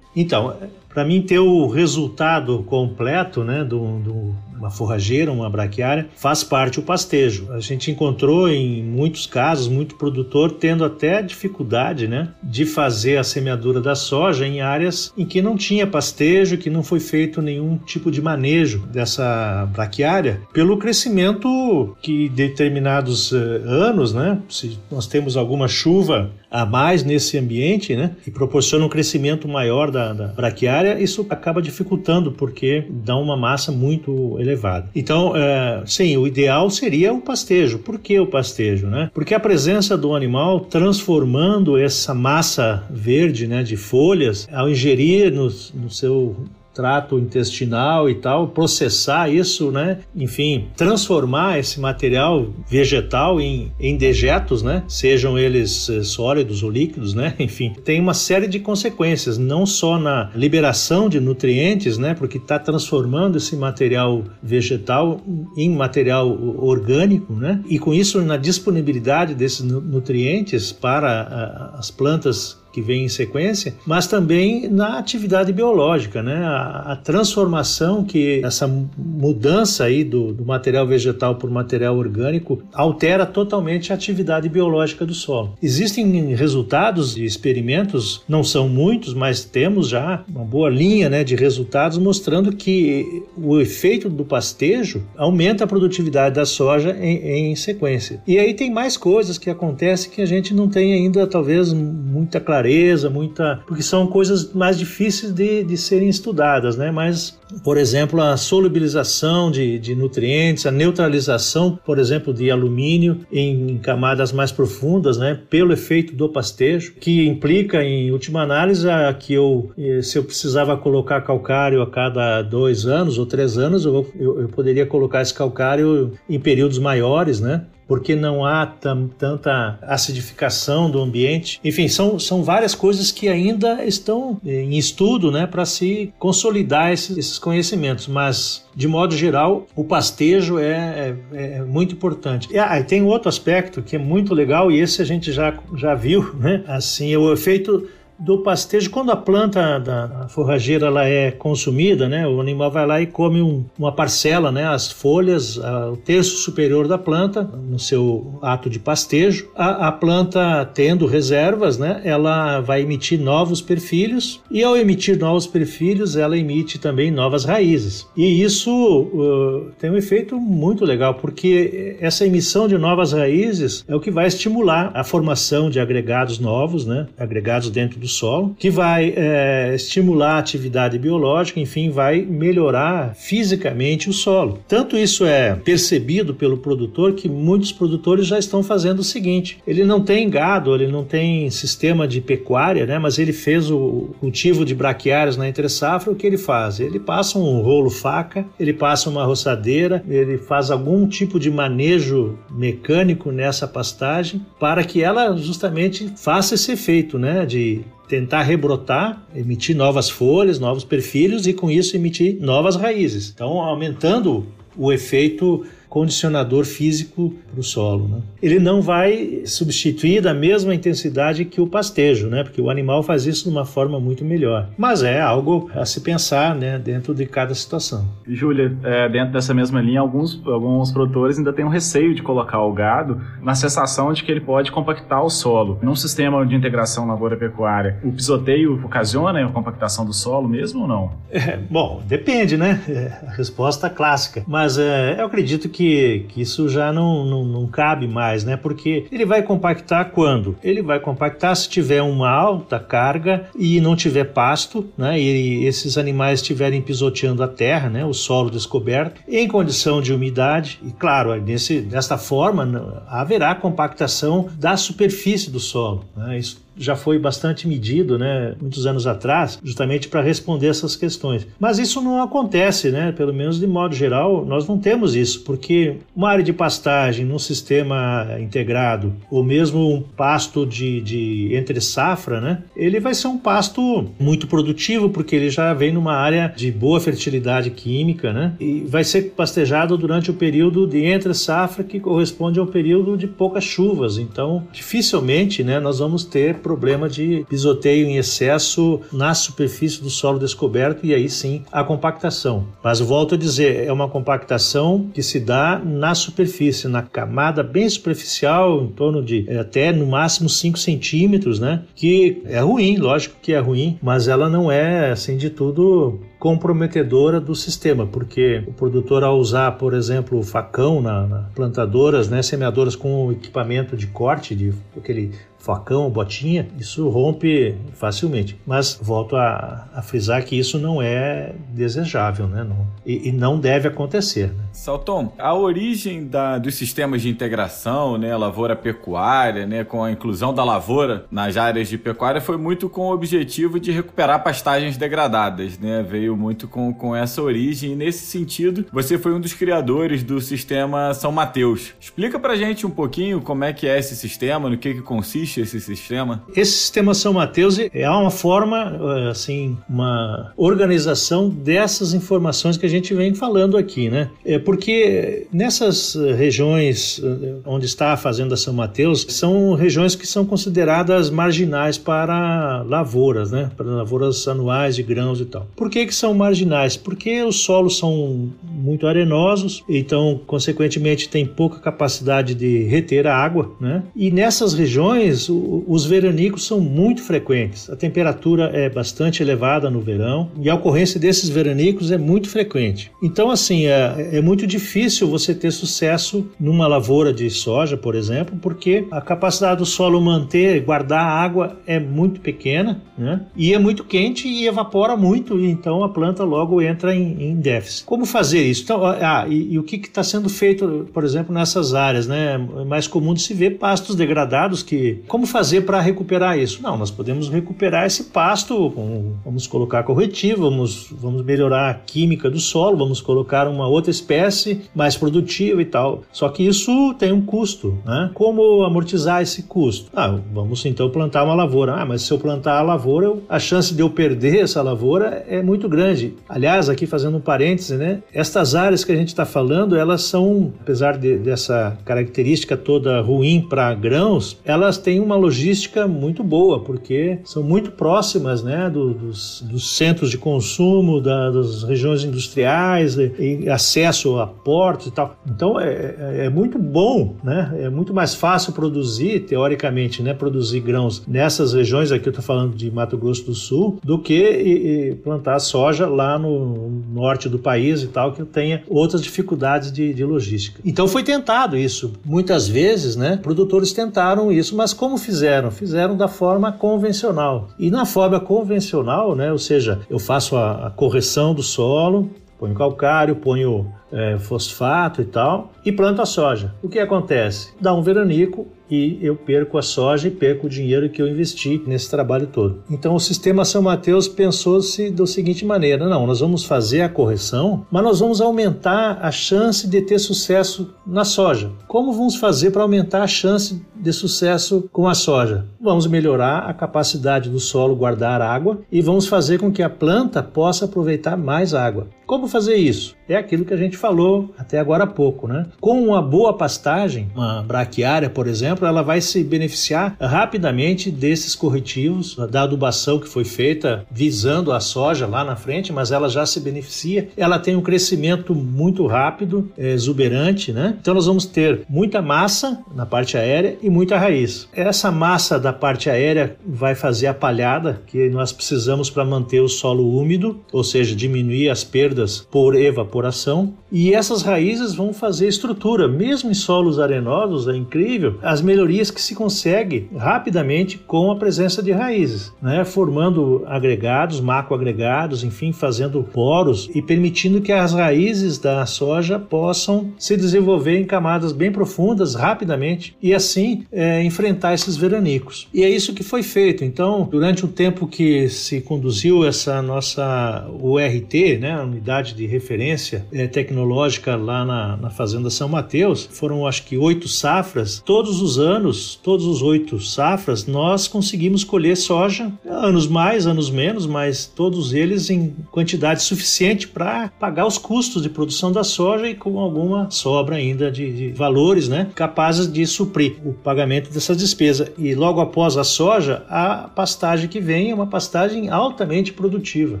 Então, 0.14 0.56
para 0.88 1.04
mim 1.04 1.22
ter 1.22 1.38
o 1.38 1.66
resultado 1.68 2.62
completo, 2.64 3.44
né, 3.44 3.64
do, 3.64 3.98
do 4.00 4.34
uma 4.60 4.70
forrageira, 4.70 5.32
uma 5.32 5.48
braquiária, 5.48 6.08
faz 6.14 6.44
parte 6.44 6.78
o 6.78 6.82
pastejo. 6.82 7.50
A 7.50 7.60
gente 7.60 7.90
encontrou 7.90 8.48
em 8.48 8.84
muitos 8.84 9.26
casos 9.26 9.66
muito 9.66 9.96
produtor 9.96 10.52
tendo 10.52 10.84
até 10.84 11.22
dificuldade, 11.22 12.06
né, 12.06 12.28
de 12.42 12.66
fazer 12.66 13.16
a 13.16 13.24
semeadura 13.24 13.80
da 13.80 13.94
soja 13.94 14.46
em 14.46 14.60
áreas 14.60 15.12
em 15.16 15.24
que 15.24 15.40
não 15.40 15.56
tinha 15.56 15.86
pastejo, 15.86 16.58
que 16.58 16.68
não 16.68 16.82
foi 16.82 17.00
feito 17.00 17.40
nenhum 17.40 17.78
tipo 17.78 18.10
de 18.10 18.20
manejo 18.20 18.86
dessa 18.92 19.66
braquiária, 19.72 20.42
pelo 20.52 20.76
crescimento 20.76 21.96
que 22.02 22.28
determinados 22.28 23.32
uh, 23.32 23.36
anos, 23.66 24.12
né, 24.12 24.38
se 24.48 24.78
nós 24.90 25.06
temos 25.06 25.36
alguma 25.36 25.66
chuva 25.66 26.30
a 26.50 26.66
mais 26.66 27.02
nesse 27.02 27.38
ambiente, 27.38 27.96
né, 27.96 28.10
que 28.22 28.30
proporciona 28.30 28.84
um 28.84 28.88
crescimento 28.88 29.48
maior 29.48 29.90
da, 29.90 30.12
da 30.12 30.26
braquiária, 30.28 31.00
isso 31.00 31.26
acaba 31.30 31.62
dificultando 31.62 32.32
porque 32.32 32.84
dá 32.90 33.16
uma 33.16 33.36
massa 33.36 33.72
muito 33.72 34.38
elevada. 34.38 34.49
Então, 34.94 35.36
é, 35.36 35.82
sim, 35.86 36.16
o 36.16 36.26
ideal 36.26 36.70
seria 36.70 37.12
o 37.12 37.20
pastejo. 37.20 37.78
Por 37.78 37.98
que 37.98 38.18
o 38.18 38.26
pastejo, 38.26 38.86
né? 38.86 39.10
Porque 39.14 39.34
a 39.34 39.40
presença 39.40 39.96
do 39.96 40.14
animal 40.14 40.60
transformando 40.60 41.76
essa 41.76 42.14
massa 42.14 42.84
verde, 42.90 43.46
né, 43.46 43.62
de 43.62 43.76
folhas, 43.76 44.48
ao 44.52 44.68
ingerir 44.68 45.32
no, 45.32 45.44
no 45.74 45.90
seu 45.90 46.36
trato 46.74 47.18
intestinal 47.18 48.08
e 48.08 48.14
tal, 48.14 48.48
processar 48.48 49.28
isso, 49.28 49.70
né? 49.70 49.98
Enfim, 50.14 50.68
transformar 50.76 51.58
esse 51.58 51.80
material 51.80 52.48
vegetal 52.68 53.40
em, 53.40 53.72
em 53.78 53.96
dejetos, 53.96 54.62
né? 54.62 54.84
Sejam 54.88 55.38
eles 55.38 55.88
eh, 55.88 56.02
sólidos 56.02 56.62
ou 56.62 56.70
líquidos, 56.70 57.14
né? 57.14 57.34
Enfim, 57.40 57.72
tem 57.84 58.00
uma 58.00 58.14
série 58.14 58.46
de 58.46 58.60
consequências, 58.60 59.36
não 59.36 59.66
só 59.66 59.98
na 59.98 60.30
liberação 60.34 61.08
de 61.08 61.20
nutrientes, 61.20 61.98
né? 61.98 62.14
Porque 62.14 62.38
está 62.38 62.58
transformando 62.58 63.38
esse 63.38 63.56
material 63.56 64.24
vegetal 64.42 65.20
em 65.56 65.70
material 65.70 66.30
orgânico, 66.58 67.34
né? 67.34 67.62
E 67.68 67.78
com 67.78 67.92
isso 67.92 68.20
na 68.22 68.36
disponibilidade 68.36 69.34
desses 69.34 69.60
nutrientes 69.60 70.72
para 70.72 71.74
as 71.76 71.90
plantas 71.90 72.59
que 72.72 72.80
vem 72.80 73.04
em 73.04 73.08
sequência, 73.08 73.74
mas 73.86 74.06
também 74.06 74.68
na 74.68 74.98
atividade 74.98 75.52
biológica, 75.52 76.22
né? 76.22 76.44
A, 76.44 76.92
a 76.92 76.96
transformação 76.96 78.04
que 78.04 78.40
essa 78.44 78.66
mudança 78.96 79.84
aí 79.84 80.04
do, 80.04 80.32
do, 80.32 80.44
material 80.44 80.86
vegetal 80.86 81.34
por 81.36 81.50
material 81.50 81.96
orgânico 81.96 82.62
altera 82.72 83.26
totalmente 83.26 83.92
a 83.92 83.94
atividade 83.94 84.48
biológica 84.48 85.04
do 85.04 85.14
solo. 85.14 85.56
Existem 85.62 86.34
resultados 86.34 87.14
de 87.14 87.24
experimentos, 87.24 88.22
não 88.28 88.42
são 88.42 88.68
muitos, 88.68 89.14
mas 89.14 89.44
temos 89.44 89.88
já 89.88 90.24
uma 90.28 90.44
boa 90.44 90.70
linha 90.70 91.08
né, 91.08 91.24
de 91.24 91.34
resultados 91.34 91.98
mostrando 91.98 92.54
que 92.54 93.22
o 93.36 93.60
efeito 93.60 94.08
do 94.08 94.24
pastejo 94.24 95.02
aumenta 95.16 95.64
a 95.64 95.66
produtividade 95.66 96.36
da 96.36 96.46
soja 96.46 96.96
em, 97.00 97.50
em 97.50 97.56
sequência. 97.56 98.22
E 98.26 98.38
aí 98.38 98.54
tem 98.54 98.70
mais 98.70 98.96
coisas 98.96 99.38
que 99.38 99.50
acontecem 99.50 100.10
que 100.10 100.22
a 100.22 100.26
gente 100.26 100.54
não 100.54 100.68
tem 100.68 100.92
ainda, 100.92 101.26
talvez, 101.26 101.72
muita 101.72 102.40
clareza 102.40 102.59
clareza, 102.60 103.08
muita. 103.08 103.60
porque 103.66 103.82
são 103.82 104.06
coisas 104.06 104.52
mais 104.52 104.78
difíceis 104.78 105.32
de, 105.32 105.64
de 105.64 105.76
serem 105.76 106.08
estudadas, 106.08 106.76
né? 106.76 106.90
Mas, 106.90 107.38
por 107.64 107.76
exemplo, 107.76 108.20
a 108.20 108.36
solubilização 108.36 109.50
de, 109.50 109.78
de 109.78 109.94
nutrientes, 109.94 110.66
a 110.66 110.70
neutralização, 110.70 111.78
por 111.84 111.98
exemplo, 111.98 112.34
de 112.34 112.50
alumínio 112.50 113.20
em 113.32 113.78
camadas 113.78 114.32
mais 114.32 114.52
profundas, 114.52 115.16
né? 115.16 115.40
Pelo 115.48 115.72
efeito 115.72 116.14
do 116.14 116.28
pastejo, 116.28 116.94
que 117.00 117.26
implica, 117.26 117.82
em 117.82 118.10
última 118.10 118.42
análise, 118.42 118.88
a 118.88 119.12
que 119.14 119.32
eu, 119.32 119.72
eh, 119.78 120.02
se 120.02 120.18
eu 120.18 120.24
precisava 120.24 120.76
colocar 120.76 121.20
calcário 121.22 121.82
a 121.82 121.90
cada 121.90 122.42
dois 122.42 122.86
anos 122.86 123.18
ou 123.18 123.26
três 123.26 123.56
anos, 123.56 123.84
eu, 123.84 124.06
eu, 124.18 124.40
eu 124.42 124.48
poderia 124.48 124.84
colocar 124.84 125.22
esse 125.22 125.32
calcário 125.32 126.12
em 126.28 126.38
períodos 126.38 126.78
maiores, 126.78 127.40
né? 127.40 127.64
Porque 127.90 128.14
não 128.14 128.46
há 128.46 128.64
tanta 128.64 129.76
acidificação 129.82 130.88
do 130.88 131.00
ambiente. 131.00 131.58
Enfim, 131.64 131.88
são, 131.88 132.20
são 132.20 132.40
várias 132.40 132.72
coisas 132.72 133.10
que 133.10 133.28
ainda 133.28 133.84
estão 133.84 134.40
eh, 134.46 134.62
em 134.62 134.78
estudo 134.78 135.32
né, 135.32 135.44
para 135.44 135.66
se 135.66 136.12
consolidar 136.16 136.92
esses, 136.92 137.18
esses, 137.18 137.36
conhecimentos, 137.36 138.06
mas 138.06 138.64
de 138.76 138.86
modo 138.86 139.16
geral, 139.16 139.66
o 139.74 139.82
pastejo 139.82 140.56
é, 140.56 141.16
é, 141.32 141.56
é 141.56 141.62
muito 141.64 141.92
importante. 141.92 142.46
E 142.52 142.58
ah, 142.60 142.80
tem 142.84 143.02
outro 143.02 143.28
aspecto 143.28 143.82
que 143.82 143.96
é 143.96 143.98
muito 143.98 144.34
legal 144.34 144.70
e 144.70 144.78
esse 144.78 145.02
a 145.02 145.04
gente 145.04 145.32
já, 145.32 145.58
já 145.74 145.92
viu, 145.96 146.32
né? 146.38 146.62
Assim, 146.68 147.16
o 147.16 147.32
efeito 147.32 147.88
do 148.20 148.38
pastejo, 148.38 148.90
quando 148.90 149.10
a 149.10 149.16
planta 149.16 149.78
da 149.78 150.28
forrageira 150.28 150.86
ela 150.86 151.06
é 151.06 151.30
consumida, 151.30 152.08
né, 152.08 152.26
o 152.26 152.40
animal 152.40 152.70
vai 152.70 152.86
lá 152.86 153.00
e 153.00 153.06
come 153.06 153.40
um, 153.40 153.64
uma 153.78 153.92
parcela, 153.92 154.52
né, 154.52 154.66
as 154.66 154.90
folhas, 154.90 155.58
a, 155.58 155.90
o 155.90 155.96
terço 155.96 156.36
superior 156.36 156.86
da 156.86 156.98
planta, 156.98 157.42
no 157.42 157.78
seu 157.78 158.38
ato 158.42 158.68
de 158.68 158.78
pastejo. 158.78 159.48
A, 159.56 159.88
a, 159.88 159.92
planta, 159.92 160.64
tendo 160.74 161.06
reservas, 161.06 161.78
né, 161.78 162.02
ela 162.04 162.60
vai 162.60 162.82
emitir 162.82 163.18
novos 163.18 163.62
perfilhos 163.62 164.40
e 164.50 164.62
ao 164.62 164.76
emitir 164.76 165.18
novos 165.18 165.46
perfilhos, 165.46 166.16
ela 166.16 166.36
emite 166.36 166.78
também 166.78 167.10
novas 167.10 167.44
raízes. 167.44 168.06
E 168.16 168.42
isso 168.42 168.70
uh, 168.70 169.72
tem 169.78 169.90
um 169.90 169.96
efeito 169.96 170.36
muito 170.38 170.84
legal, 170.84 171.14
porque 171.14 171.96
essa 172.00 172.26
emissão 172.26 172.68
de 172.68 172.76
novas 172.76 173.12
raízes 173.12 173.84
é 173.88 173.94
o 173.94 174.00
que 174.00 174.10
vai 174.10 174.26
estimular 174.26 174.90
a 174.94 175.02
formação 175.02 175.70
de 175.70 175.80
agregados 175.80 176.38
novos, 176.38 176.84
né, 176.84 177.06
agregados 177.18 177.70
dentro 177.70 177.98
do 177.98 178.09
solo, 178.10 178.54
que 178.58 178.70
vai 178.70 179.14
é, 179.16 179.72
estimular 179.74 180.34
a 180.34 180.38
atividade 180.38 180.98
biológica, 180.98 181.60
enfim, 181.60 181.90
vai 181.90 182.20
melhorar 182.20 183.14
fisicamente 183.14 184.10
o 184.10 184.12
solo. 184.12 184.58
Tanto 184.68 184.96
isso 184.96 185.24
é 185.24 185.54
percebido 185.54 186.34
pelo 186.34 186.58
produtor 186.58 187.14
que 187.14 187.28
muitos 187.28 187.72
produtores 187.72 188.26
já 188.26 188.38
estão 188.38 188.62
fazendo 188.62 189.00
o 189.00 189.04
seguinte: 189.04 189.58
ele 189.66 189.84
não 189.84 190.02
tem 190.02 190.28
gado, 190.28 190.74
ele 190.74 190.88
não 190.88 191.04
tem 191.04 191.48
sistema 191.50 192.06
de 192.06 192.20
pecuária, 192.20 192.86
né? 192.86 192.98
Mas 192.98 193.18
ele 193.18 193.32
fez 193.32 193.70
o 193.70 194.10
cultivo 194.20 194.64
de 194.64 194.74
braquiárias 194.74 195.36
na 195.36 195.48
entre 195.48 195.68
safra. 195.68 196.12
O 196.12 196.16
que 196.16 196.26
ele 196.26 196.38
faz? 196.38 196.80
Ele 196.80 196.98
passa 196.98 197.38
um 197.38 197.60
rolo 197.60 197.90
faca, 197.90 198.44
ele 198.58 198.72
passa 198.72 199.08
uma 199.08 199.24
roçadeira, 199.24 200.02
ele 200.08 200.38
faz 200.38 200.70
algum 200.70 201.06
tipo 201.06 201.38
de 201.38 201.50
manejo 201.50 202.38
mecânico 202.50 203.30
nessa 203.30 203.66
pastagem 203.66 204.44
para 204.58 204.84
que 204.84 205.02
ela 205.02 205.36
justamente 205.36 206.12
faça 206.16 206.54
esse 206.54 206.72
efeito, 206.72 207.18
né? 207.18 207.46
De 207.46 207.82
tentar 208.10 208.42
rebrotar, 208.42 209.24
emitir 209.32 209.76
novas 209.76 210.10
folhas, 210.10 210.58
novos 210.58 210.82
perfilhos 210.82 211.46
e 211.46 211.52
com 211.52 211.70
isso 211.70 211.94
emitir 211.94 212.36
novas 212.40 212.74
raízes. 212.74 213.30
Então, 213.32 213.60
aumentando 213.60 214.44
o 214.76 214.92
efeito 214.92 215.64
condicionador 215.88 216.64
físico 216.64 217.32
para 217.50 217.60
o 217.60 217.62
solo. 217.62 218.08
Né? 218.08 218.20
Ele 218.42 218.58
não 218.58 218.80
vai 218.80 219.42
substituir 219.44 220.22
da 220.22 220.32
mesma 220.32 220.74
intensidade 220.74 221.44
que 221.44 221.60
o 221.60 221.66
pastejo, 221.66 222.28
né? 222.28 222.42
porque 222.42 222.60
o 222.60 222.70
animal 222.70 223.02
faz 223.02 223.26
isso 223.26 223.44
de 223.44 223.50
uma 223.50 223.64
forma 223.64 223.98
muito 223.98 224.24
melhor. 224.24 224.68
Mas 224.78 225.02
é 225.02 225.20
algo 225.20 225.70
a 225.74 225.84
se 225.84 226.00
pensar 226.00 226.54
né? 226.54 226.78
dentro 226.78 227.14
de 227.14 227.26
cada 227.26 227.54
situação. 227.54 228.06
Júlia, 228.26 228.76
é, 228.82 229.08
dentro 229.08 229.32
dessa 229.32 229.52
mesma 229.52 229.80
linha, 229.80 230.00
alguns, 230.00 230.40
alguns 230.46 230.90
produtores 230.92 231.38
ainda 231.38 231.52
têm 231.52 231.64
um 231.64 231.68
receio 231.68 232.14
de 232.14 232.22
colocar 232.22 232.62
o 232.62 232.72
gado 232.72 233.20
na 233.42 233.54
sensação 233.54 234.12
de 234.12 234.22
que 234.22 234.30
ele 234.30 234.40
pode 234.40 234.70
compactar 234.70 235.24
o 235.24 235.30
solo. 235.30 235.78
Num 235.82 235.94
sistema 235.94 236.44
de 236.46 236.54
integração 236.54 237.06
lavoura-pecuária, 237.06 237.98
o 238.04 238.12
pisoteio 238.12 238.80
ocasiona 238.84 239.44
a 239.44 239.48
compactação 239.48 240.04
do 240.04 240.12
solo 240.12 240.48
mesmo 240.48 240.82
ou 240.82 240.88
não? 240.88 241.12
É, 241.30 241.56
bom, 241.56 242.02
depende, 242.06 242.56
né? 242.56 242.80
É, 242.88 243.26
a 243.26 243.32
resposta 243.32 243.88
clássica. 243.90 244.44
Mas 244.46 244.78
é, 244.78 245.20
eu 245.20 245.26
acredito 245.26 245.68
que 245.68 245.80
que, 245.80 246.26
que 246.28 246.42
isso 246.42 246.68
já 246.68 246.92
não, 246.92 247.24
não, 247.24 247.39
não 247.44 247.66
cabe 247.66 248.06
mais, 248.06 248.44
né? 248.44 248.56
Porque 248.56 249.06
ele 249.10 249.24
vai 249.24 249.42
compactar 249.42 250.10
quando? 250.10 250.56
Ele 250.62 250.82
vai 250.82 251.00
compactar 251.00 251.54
se 251.56 251.68
tiver 251.68 252.02
uma 252.02 252.30
alta 252.30 252.78
carga 252.78 253.48
e 253.58 253.80
não 253.80 253.96
tiver 253.96 254.24
pasto, 254.24 254.88
né? 254.96 255.20
E 255.20 255.64
esses 255.64 255.98
animais 255.98 256.40
estiverem 256.40 256.80
pisoteando 256.80 257.42
a 257.42 257.48
terra, 257.48 257.88
né? 257.88 258.04
O 258.04 258.12
solo 258.12 258.50
descoberto, 258.50 259.20
em 259.28 259.46
condição 259.48 260.00
de 260.00 260.12
umidade. 260.12 260.78
E 260.82 260.90
claro, 260.90 261.34
nesse, 261.40 261.80
desta 261.80 262.18
forma 262.18 263.02
haverá 263.08 263.54
compactação 263.54 264.48
da 264.58 264.76
superfície 264.76 265.50
do 265.50 265.60
solo. 265.60 266.04
Né? 266.16 266.38
Isso 266.38 266.69
já 266.80 266.96
foi 266.96 267.18
bastante 267.18 267.68
medido, 267.68 268.18
né, 268.18 268.54
muitos 268.60 268.86
anos 268.86 269.06
atrás, 269.06 269.58
justamente 269.62 270.08
para 270.08 270.22
responder 270.22 270.68
essas 270.68 270.96
questões. 270.96 271.46
Mas 271.58 271.78
isso 271.78 272.00
não 272.00 272.22
acontece, 272.22 272.90
né? 272.90 273.12
Pelo 273.12 273.32
menos 273.32 273.60
de 273.60 273.66
modo 273.66 273.94
geral, 273.94 274.44
nós 274.44 274.66
não 274.66 274.78
temos 274.78 275.14
isso, 275.14 275.42
porque 275.42 275.96
uma 276.16 276.30
área 276.30 276.42
de 276.42 276.52
pastagem 276.52 277.24
num 277.24 277.38
sistema 277.38 278.26
integrado, 278.40 279.12
ou 279.30 279.44
mesmo 279.44 279.94
um 279.94 280.02
pasto 280.02 280.64
de, 280.64 281.00
de 281.00 281.50
entre 281.54 281.80
safra, 281.80 282.40
né? 282.40 282.62
Ele 282.74 282.98
vai 282.98 283.14
ser 283.14 283.28
um 283.28 283.38
pasto 283.38 284.08
muito 284.18 284.46
produtivo, 284.46 285.10
porque 285.10 285.36
ele 285.36 285.50
já 285.50 285.74
vem 285.74 285.92
numa 285.92 286.14
área 286.14 286.52
de 286.56 286.70
boa 286.70 287.00
fertilidade 287.00 287.70
química, 287.70 288.32
né? 288.32 288.54
E 288.58 288.80
vai 288.86 289.04
ser 289.04 289.32
pastejado 289.36 289.96
durante 289.98 290.30
o 290.30 290.34
período 290.34 290.86
de 290.86 291.04
entre 291.04 291.34
safra 291.34 291.84
que 291.84 292.00
corresponde 292.00 292.58
ao 292.58 292.66
período 292.66 293.16
de 293.16 293.26
poucas 293.26 293.64
chuvas. 293.64 294.18
Então, 294.18 294.66
dificilmente, 294.72 295.62
né, 295.62 295.78
nós 295.80 295.98
vamos 295.98 296.24
ter 296.24 296.56
problema 296.70 297.08
de 297.08 297.44
pisoteio 297.48 298.06
em 298.06 298.16
excesso 298.16 299.00
na 299.12 299.34
superfície 299.34 300.00
do 300.00 300.08
solo 300.08 300.38
descoberto 300.38 301.04
e 301.04 301.12
aí 301.12 301.28
sim 301.28 301.64
a 301.72 301.82
compactação. 301.82 302.64
Mas 302.80 303.00
volto 303.00 303.34
a 303.34 303.38
dizer, 303.38 303.88
é 303.88 303.92
uma 303.92 304.08
compactação 304.08 305.10
que 305.12 305.20
se 305.20 305.40
dá 305.40 305.82
na 305.84 306.14
superfície, 306.14 306.86
na 306.86 307.02
camada 307.02 307.64
bem 307.64 307.88
superficial, 307.88 308.84
em 308.84 308.92
torno 308.92 309.20
de 309.20 309.44
é, 309.48 309.58
até 309.58 309.90
no 309.90 310.06
máximo 310.06 310.48
5 310.48 310.78
centímetros, 310.78 311.58
né? 311.58 311.82
Que 311.96 312.40
é 312.44 312.60
ruim, 312.60 312.98
lógico 312.98 313.34
que 313.42 313.52
é 313.52 313.58
ruim, 313.58 313.98
mas 314.00 314.28
ela 314.28 314.48
não 314.48 314.70
é, 314.70 315.10
assim 315.10 315.36
de 315.36 315.50
tudo, 315.50 316.20
comprometedora 316.38 317.40
do 317.40 317.54
sistema, 317.54 318.06
porque 318.06 318.62
o 318.66 318.72
produtor 318.72 319.24
ao 319.24 319.38
usar, 319.38 319.72
por 319.72 319.92
exemplo, 319.92 320.38
o 320.38 320.42
facão 320.42 321.02
na, 321.02 321.26
na 321.26 321.38
plantadoras, 321.54 322.28
né, 322.28 322.42
semeadoras 322.42 322.94
com 322.94 323.32
equipamento 323.32 323.96
de 323.96 324.06
corte, 324.06 324.54
de 324.54 324.72
aquele 324.96 325.32
facão, 325.60 326.10
botinha, 326.10 326.66
isso 326.78 327.08
rompe 327.08 327.76
facilmente. 327.94 328.58
Mas 328.66 328.98
volto 329.00 329.36
a, 329.36 329.88
a 329.94 330.02
frisar 330.02 330.44
que 330.44 330.58
isso 330.58 330.78
não 330.78 331.00
é 331.00 331.52
desejável, 331.68 332.48
né? 332.48 332.64
Não, 332.64 332.86
e, 333.04 333.28
e, 333.28 333.32
não 333.32 333.58
deve 333.58 333.86
acontecer. 333.86 334.48
Né? 334.48 334.64
Salton, 334.72 335.32
a 335.38 335.54
origem 335.54 336.26
da, 336.26 336.58
dos 336.58 336.74
sistemas 336.74 337.22
de 337.22 337.28
integração, 337.28 338.16
né, 338.16 338.34
lavoura-pecuária, 338.36 339.66
né, 339.66 339.84
com 339.84 340.02
a 340.02 340.10
inclusão 340.10 340.54
da 340.54 340.64
lavoura 340.64 341.26
nas 341.30 341.56
áreas 341.56 341.88
de 341.88 341.98
pecuária, 341.98 342.40
foi 342.40 342.56
muito 342.56 342.88
com 342.88 343.02
o 343.02 343.12
objetivo 343.12 343.78
de 343.78 343.90
recuperar 343.90 344.42
pastagens 344.42 344.96
degradadas, 344.96 345.78
né? 345.78 346.02
Veio 346.02 346.36
muito 346.36 346.66
com, 346.66 346.92
com 346.92 347.14
essa 347.14 347.42
origem 347.42 347.92
e 347.92 347.96
nesse 347.96 348.26
sentido, 348.26 348.86
você 348.92 349.18
foi 349.18 349.34
um 349.34 349.40
dos 349.40 349.52
criadores 349.52 350.22
do 350.22 350.40
sistema 350.40 351.12
São 351.12 351.30
Mateus. 351.30 351.92
Explica 352.00 352.38
pra 352.38 352.56
gente 352.56 352.86
um 352.86 352.90
pouquinho 352.90 353.40
como 353.40 353.64
é 353.64 353.72
que 353.72 353.86
é 353.86 353.98
esse 353.98 354.16
sistema, 354.16 354.70
no 354.70 354.78
que, 354.78 354.94
que 354.94 355.02
consiste 355.02 355.49
existe 355.50 355.60
esse 355.60 355.80
sistema? 355.80 356.42
Esse 356.54 356.72
sistema 356.72 357.14
São 357.14 357.32
Mateus 357.32 357.78
é 357.78 358.08
uma 358.08 358.30
forma, 358.30 358.98
eh, 359.00 359.30
assim, 359.30 359.76
uma 359.88 360.52
organização 360.56 361.48
dessas 361.48 362.14
informações 362.14 362.76
que 362.76 362.86
a 362.86 362.88
gente 362.88 363.12
vem 363.14 363.34
falando 363.34 363.76
aqui, 363.76 364.08
né? 364.08 364.30
É 364.44 364.58
porque 364.58 365.46
nessas 365.52 366.14
regiões 366.14 367.20
eh, 367.22 367.54
onde 367.64 367.86
está 367.86 368.12
a 368.12 368.16
Fazenda 368.16 368.56
São 368.56 368.74
Mateus, 368.74 369.26
são 369.28 369.74
regiões 369.74 370.14
que 370.14 370.26
são 370.26 370.44
consideradas 370.44 371.30
marginais 371.30 371.98
para 371.98 372.82
lavouras, 372.86 373.50
né? 373.50 373.70
Para 373.76 373.86
lavouras 373.86 374.46
anuais 374.46 374.96
de 374.96 375.02
grãos 375.02 375.40
e 375.40 375.46
tal. 375.46 375.66
Por 375.74 375.90
que 375.90 376.06
que 376.06 376.14
são 376.14 376.34
marginais? 376.34 376.96
Porque 376.96 377.42
os 377.42 377.60
solos 377.60 377.98
são 377.98 378.50
muito 378.62 379.06
arenosos, 379.06 379.82
então, 379.88 380.40
consequentemente, 380.46 381.28
tem 381.28 381.46
pouca 381.46 381.78
capacidade 381.80 382.54
de 382.54 382.84
reter 382.84 383.26
a 383.26 383.34
água, 383.34 383.72
né? 383.80 384.02
E 384.14 384.30
nessas 384.30 384.74
regiões 384.74 385.39
os 385.48 386.04
veranicos 386.04 386.66
são 386.66 386.80
muito 386.80 387.22
frequentes. 387.22 387.88
A 387.88 387.96
temperatura 387.96 388.70
é 388.72 388.88
bastante 388.88 389.42
elevada 389.42 389.90
no 389.90 390.00
verão 390.00 390.50
e 390.60 390.68
a 390.68 390.74
ocorrência 390.74 391.20
desses 391.20 391.48
veranicos 391.48 392.10
é 392.10 392.18
muito 392.18 392.48
frequente. 392.48 393.10
Então, 393.22 393.50
assim, 393.50 393.86
é, 393.86 394.30
é 394.32 394.40
muito 394.40 394.66
difícil 394.66 395.28
você 395.28 395.54
ter 395.54 395.70
sucesso 395.70 396.46
numa 396.58 396.86
lavoura 396.86 397.32
de 397.32 397.48
soja, 397.50 397.96
por 397.96 398.14
exemplo, 398.14 398.56
porque 398.60 399.06
a 399.10 399.20
capacidade 399.20 399.78
do 399.78 399.86
solo 399.86 400.20
manter, 400.20 400.80
guardar 400.82 401.24
água 401.24 401.78
é 401.86 401.98
muito 401.98 402.40
pequena, 402.40 403.00
né? 403.16 403.46
E 403.56 403.72
é 403.74 403.78
muito 403.78 404.04
quente 404.04 404.48
e 404.48 404.66
evapora 404.66 405.16
muito, 405.16 405.58
e 405.58 405.70
então 405.70 406.02
a 406.02 406.08
planta 406.08 406.44
logo 406.44 406.80
entra 406.80 407.14
em, 407.14 407.50
em 407.50 407.56
déficit. 407.56 408.04
Como 408.04 408.24
fazer 408.24 408.62
isso? 408.62 408.82
Então, 408.82 409.04
ah, 409.04 409.46
e, 409.48 409.74
e 409.74 409.78
o 409.78 409.82
que 409.82 409.96
está 409.96 410.22
sendo 410.22 410.48
feito, 410.48 411.08
por 411.12 411.24
exemplo, 411.24 411.54
nessas 411.54 411.94
áreas, 411.94 412.26
né? 412.26 412.54
É 412.54 412.84
mais 412.84 413.06
comum 413.06 413.34
de 413.34 413.42
se 413.42 413.54
ver 413.54 413.78
pastos 413.78 414.16
degradados 414.16 414.82
que 414.82 415.22
como 415.30 415.46
fazer 415.46 415.82
para 415.82 416.00
recuperar 416.00 416.58
isso? 416.58 416.82
Não, 416.82 416.98
nós 416.98 417.08
podemos 417.08 417.48
recuperar 417.48 418.04
esse 418.04 418.24
pasto, 418.24 418.90
com, 418.90 419.34
vamos 419.44 419.64
colocar 419.64 420.02
corretivo, 420.02 420.62
vamos, 420.62 421.06
vamos 421.12 421.44
melhorar 421.44 421.88
a 421.88 421.94
química 421.94 422.50
do 422.50 422.58
solo, 422.58 422.96
vamos 422.96 423.20
colocar 423.20 423.68
uma 423.68 423.86
outra 423.86 424.10
espécie 424.10 424.82
mais 424.92 425.16
produtiva 425.16 425.80
e 425.80 425.84
tal. 425.84 426.22
Só 426.32 426.48
que 426.48 426.66
isso 426.66 427.14
tem 427.14 427.30
um 427.30 427.40
custo, 427.40 427.96
né? 428.04 428.32
Como 428.34 428.82
amortizar 428.82 429.40
esse 429.40 429.62
custo? 429.62 430.10
Ah, 430.16 430.36
vamos 430.52 430.84
então 430.84 431.08
plantar 431.08 431.44
uma 431.44 431.54
lavoura. 431.54 431.94
Ah, 431.94 432.04
mas 432.04 432.22
se 432.22 432.32
eu 432.32 432.38
plantar 432.38 432.78
a 432.78 432.82
lavoura, 432.82 433.36
a 433.48 433.60
chance 433.60 433.94
de 433.94 434.02
eu 434.02 434.10
perder 434.10 434.64
essa 434.64 434.82
lavoura 434.82 435.44
é 435.46 435.62
muito 435.62 435.88
grande. 435.88 436.34
Aliás, 436.48 436.88
aqui 436.88 437.06
fazendo 437.06 437.36
um 437.36 437.40
parêntese, 437.40 437.94
né? 437.94 438.20
Estas 438.34 438.74
áreas 438.74 439.04
que 439.04 439.12
a 439.12 439.16
gente 439.16 439.28
está 439.28 439.46
falando, 439.46 439.94
elas 439.94 440.22
são, 440.22 440.72
apesar 440.80 441.16
de, 441.16 441.38
dessa 441.38 441.96
característica 442.04 442.76
toda 442.76 443.20
ruim 443.20 443.60
para 443.60 443.94
grãos, 443.94 444.58
elas 444.64 444.98
têm 444.98 445.19
uma 445.20 445.36
logística 445.36 446.06
muito 446.06 446.42
boa, 446.42 446.80
porque 446.80 447.38
são 447.44 447.62
muito 447.62 447.92
próximas 447.92 448.62
né, 448.62 448.88
do, 448.90 449.12
dos, 449.12 449.62
dos, 449.62 449.96
centros 449.96 450.30
de 450.30 450.38
consumo, 450.38 451.20
da, 451.20 451.50
das 451.50 451.82
regiões 451.82 452.24
industriais, 452.24 453.16
e, 453.16 453.62
e, 453.64 453.68
acesso 453.68 454.38
a 454.38 454.46
portos 454.46 455.08
e 455.08 455.10
tal. 455.10 455.36
Então 455.48 455.78
é, 455.78 455.88
é, 455.90 456.44
é, 456.46 456.50
muito 456.50 456.78
bom, 456.78 457.36
né? 457.42 457.72
é 457.78 457.90
muito 457.90 458.12
mais 458.14 458.34
fácil 458.34 458.72
produzir, 458.72 459.40
teoricamente, 459.40 460.22
né, 460.22 460.34
produzir 460.34 460.80
grãos 460.80 461.26
nessas 461.26 461.72
regiões, 461.72 462.12
aqui 462.12 462.26
eu 462.26 462.30
estou 462.30 462.44
falando 462.44 462.74
de 462.74 462.90
Mato 462.90 463.16
Grosso 463.16 463.44
do 463.46 463.54
Sul, 463.54 463.98
do 464.02 464.18
que 464.18 464.34
e, 464.34 465.10
e 465.10 465.14
plantar 465.16 465.58
soja 465.58 466.06
lá 466.06 466.38
no 466.38 467.02
norte 467.12 467.48
do 467.48 467.58
país 467.58 468.02
e 468.02 468.08
tal, 468.08 468.32
que 468.32 468.44
tenha 468.44 468.82
outras 468.88 469.22
dificuldades 469.22 469.92
de, 469.92 470.12
de 470.12 470.24
logística. 470.24 470.80
Então 470.84 471.06
foi 471.06 471.22
tentado 471.22 471.76
isso. 471.76 472.12
Muitas 472.24 472.68
vezes, 472.68 473.16
né, 473.16 473.38
produtores 473.42 473.92
tentaram 473.92 474.50
isso, 474.50 474.76
mas 474.76 474.92
como 474.92 475.09
como 475.10 475.18
fizeram? 475.18 475.72
Fizeram 475.72 476.16
da 476.16 476.28
forma 476.28 476.70
convencional. 476.70 477.68
E 477.76 477.90
na 477.90 478.06
forma 478.06 478.38
convencional, 478.38 479.34
né, 479.34 479.50
ou 479.50 479.58
seja, 479.58 480.00
eu 480.08 480.20
faço 480.20 480.56
a, 480.56 480.86
a 480.86 480.90
correção 480.90 481.52
do 481.52 481.64
solo, 481.64 482.30
ponho 482.56 482.74
calcário, 482.76 483.34
ponho 483.34 483.92
é, 484.12 484.38
fosfato 484.38 485.20
e 485.20 485.24
tal, 485.24 485.72
e 485.84 485.92
planto 485.92 486.22
a 486.22 486.26
soja. 486.26 486.74
O 486.82 486.88
que 486.88 486.98
acontece? 486.98 487.72
Dá 487.80 487.94
um 487.94 488.02
veranico, 488.02 488.66
e 488.90 489.18
eu 489.22 489.36
perco 489.36 489.78
a 489.78 489.82
soja 489.82 490.26
e 490.28 490.30
perco 490.30 490.66
o 490.66 490.70
dinheiro 490.70 491.08
que 491.08 491.22
eu 491.22 491.28
investi 491.28 491.82
nesse 491.86 492.10
trabalho 492.10 492.48
todo. 492.48 492.82
Então 492.90 493.14
o 493.14 493.20
sistema 493.20 493.64
São 493.64 493.80
Mateus 493.80 494.26
pensou-se 494.26 495.10
da 495.10 495.26
seguinte 495.26 495.64
maneira: 495.64 496.08
não, 496.08 496.26
nós 496.26 496.40
vamos 496.40 496.64
fazer 496.64 497.02
a 497.02 497.08
correção, 497.08 497.86
mas 497.90 498.02
nós 498.02 498.20
vamos 498.20 498.40
aumentar 498.40 499.18
a 499.22 499.30
chance 499.30 499.88
de 499.88 500.02
ter 500.02 500.18
sucesso 500.18 500.92
na 501.06 501.24
soja. 501.24 501.70
Como 501.86 502.12
vamos 502.12 502.36
fazer 502.36 502.70
para 502.70 502.82
aumentar 502.82 503.22
a 503.22 503.28
chance 503.28 503.80
de 503.94 504.12
sucesso 504.12 504.88
com 504.92 505.06
a 505.06 505.14
soja? 505.14 505.66
Vamos 505.80 506.06
melhorar 506.06 506.60
a 506.60 506.74
capacidade 506.74 507.48
do 507.48 507.60
solo 507.60 507.94
guardar 507.94 508.42
água 508.42 508.80
e 508.90 509.00
vamos 509.00 509.26
fazer 509.26 509.58
com 509.58 509.70
que 509.70 509.82
a 509.82 509.90
planta 509.90 510.42
possa 510.42 510.86
aproveitar 510.86 511.36
mais 511.36 511.74
água. 511.74 512.08
Como 512.26 512.46
fazer 512.46 512.76
isso? 512.76 513.16
É 513.28 513.36
aquilo 513.36 513.64
que 513.64 513.74
a 513.74 513.76
gente 513.76 513.96
falou 513.96 514.54
até 514.56 514.78
agora 514.78 515.04
há 515.04 515.06
pouco, 515.06 515.48
né? 515.48 515.66
Com 515.80 516.02
uma 516.02 516.22
boa 516.22 516.56
pastagem, 516.56 517.30
uma 517.34 517.62
braquiária, 517.62 518.30
por 518.30 518.46
exemplo, 518.46 518.86
ela 518.86 519.02
vai 519.02 519.20
se 519.20 519.42
beneficiar 519.44 520.16
rapidamente 520.20 521.10
desses 521.10 521.54
corretivos, 521.54 522.36
da 522.50 522.62
adubação 522.62 523.18
que 523.18 523.28
foi 523.28 523.44
feita 523.44 524.04
visando 524.10 524.72
a 524.72 524.80
soja 524.80 525.26
lá 525.26 525.44
na 525.44 525.56
frente, 525.56 525.92
mas 525.92 526.10
ela 526.10 526.28
já 526.28 526.46
se 526.46 526.60
beneficia. 526.60 527.28
Ela 527.36 527.58
tem 527.58 527.76
um 527.76 527.82
crescimento 527.82 528.54
muito 528.54 529.06
rápido, 529.06 529.70
exuberante, 529.76 530.72
né? 530.72 530.96
Então 531.00 531.14
nós 531.14 531.26
vamos 531.26 531.46
ter 531.46 531.82
muita 531.88 532.22
massa 532.22 532.82
na 532.94 533.06
parte 533.06 533.36
aérea 533.36 533.76
e 533.82 533.90
muita 533.90 534.18
raiz. 534.18 534.68
Essa 534.72 535.10
massa 535.10 535.58
da 535.58 535.72
parte 535.72 536.08
aérea 536.08 536.56
vai 536.66 536.94
fazer 536.94 537.26
a 537.26 537.34
palhada 537.34 538.02
que 538.06 538.28
nós 538.30 538.52
precisamos 538.52 539.10
para 539.10 539.24
manter 539.24 539.60
o 539.60 539.68
solo 539.68 540.18
úmido, 540.18 540.60
ou 540.72 540.84
seja, 540.84 541.14
diminuir 541.14 541.68
as 541.68 541.84
perdas 541.84 542.46
por 542.50 542.74
evaporação 542.74 543.74
E 543.92 544.14
essas 544.14 544.42
raízes 544.42 544.94
vão 544.94 545.12
fazer 545.12 545.48
estrutura, 545.48 546.06
mesmo 546.06 546.50
em 546.50 546.54
solos 546.54 547.00
arenosos, 547.00 547.66
é 547.66 547.76
incrível 547.76 548.38
as 548.42 548.62
melhorias 548.62 549.10
que 549.10 549.20
se 549.20 549.34
consegue 549.34 550.08
rapidamente 550.16 550.98
com 550.98 551.30
a 551.30 551.36
presença 551.36 551.82
de 551.82 551.90
raízes, 551.90 552.52
né? 552.62 552.84
formando 552.84 553.64
agregados, 553.66 554.40
macroagregados, 554.40 555.42
enfim, 555.42 555.72
fazendo 555.72 556.22
poros 556.22 556.88
e 556.94 557.02
permitindo 557.02 557.60
que 557.60 557.72
as 557.72 557.92
raízes 557.92 558.58
da 558.58 558.86
soja 558.86 559.38
possam 559.38 560.12
se 560.18 560.36
desenvolver 560.36 560.98
em 560.98 561.04
camadas 561.04 561.52
bem 561.52 561.72
profundas 561.72 562.34
rapidamente 562.34 563.16
e 563.20 563.34
assim 563.34 563.84
é, 563.90 564.22
enfrentar 564.22 564.74
esses 564.74 564.96
veranicos. 564.96 565.68
E 565.74 565.82
é 565.82 565.88
isso 565.88 566.14
que 566.14 566.22
foi 566.22 566.42
feito. 566.42 566.84
Então, 566.84 567.28
durante 567.30 567.64
o 567.64 567.68
tempo 567.68 568.06
que 568.06 568.48
se 568.48 568.80
conduziu 568.80 569.44
essa 569.44 569.82
nossa 569.82 570.66
URT, 570.80 571.58
né, 571.58 571.80
unidade 571.82 572.34
de 572.34 572.46
referência 572.46 573.26
é, 573.32 573.46
tecnológica 573.46 573.79
lá 573.84 574.64
na, 574.64 574.96
na 574.96 575.10
Fazenda 575.10 575.50
São 575.50 575.68
Mateus, 575.68 576.28
foram 576.30 576.66
acho 576.66 576.84
que 576.84 576.96
oito 576.96 577.28
safras. 577.28 578.02
Todos 578.04 578.40
os 578.40 578.58
anos, 578.58 579.18
todos 579.22 579.46
os 579.46 579.62
oito 579.62 580.00
safras, 580.00 580.66
nós 580.66 581.08
conseguimos 581.08 581.64
colher 581.64 581.96
soja, 581.96 582.52
anos 582.66 583.06
mais, 583.06 583.46
anos 583.46 583.70
menos, 583.70 584.06
mas 584.06 584.46
todos 584.46 584.92
eles 584.92 585.30
em 585.30 585.54
quantidade 585.70 586.22
suficiente 586.22 586.88
para 586.88 587.28
pagar 587.38 587.66
os 587.66 587.78
custos 587.78 588.22
de 588.22 588.28
produção 588.28 588.72
da 588.72 588.84
soja 588.84 589.28
e 589.28 589.34
com 589.34 589.58
alguma 589.58 590.10
sobra 590.10 590.56
ainda 590.56 590.90
de, 590.90 591.12
de 591.12 591.32
valores, 591.32 591.88
né, 591.88 592.08
capazes 592.14 592.70
de 592.70 592.86
suprir 592.86 593.36
o 593.44 593.52
pagamento 593.52 594.10
dessas 594.10 594.36
despesas. 594.36 594.90
E 594.98 595.14
logo 595.14 595.40
após 595.40 595.76
a 595.76 595.84
soja, 595.84 596.44
a 596.48 596.88
pastagem 596.94 597.48
que 597.48 597.60
vem 597.60 597.90
é 597.90 597.94
uma 597.94 598.06
pastagem 598.06 598.68
altamente 598.68 599.32
produtiva, 599.32 600.00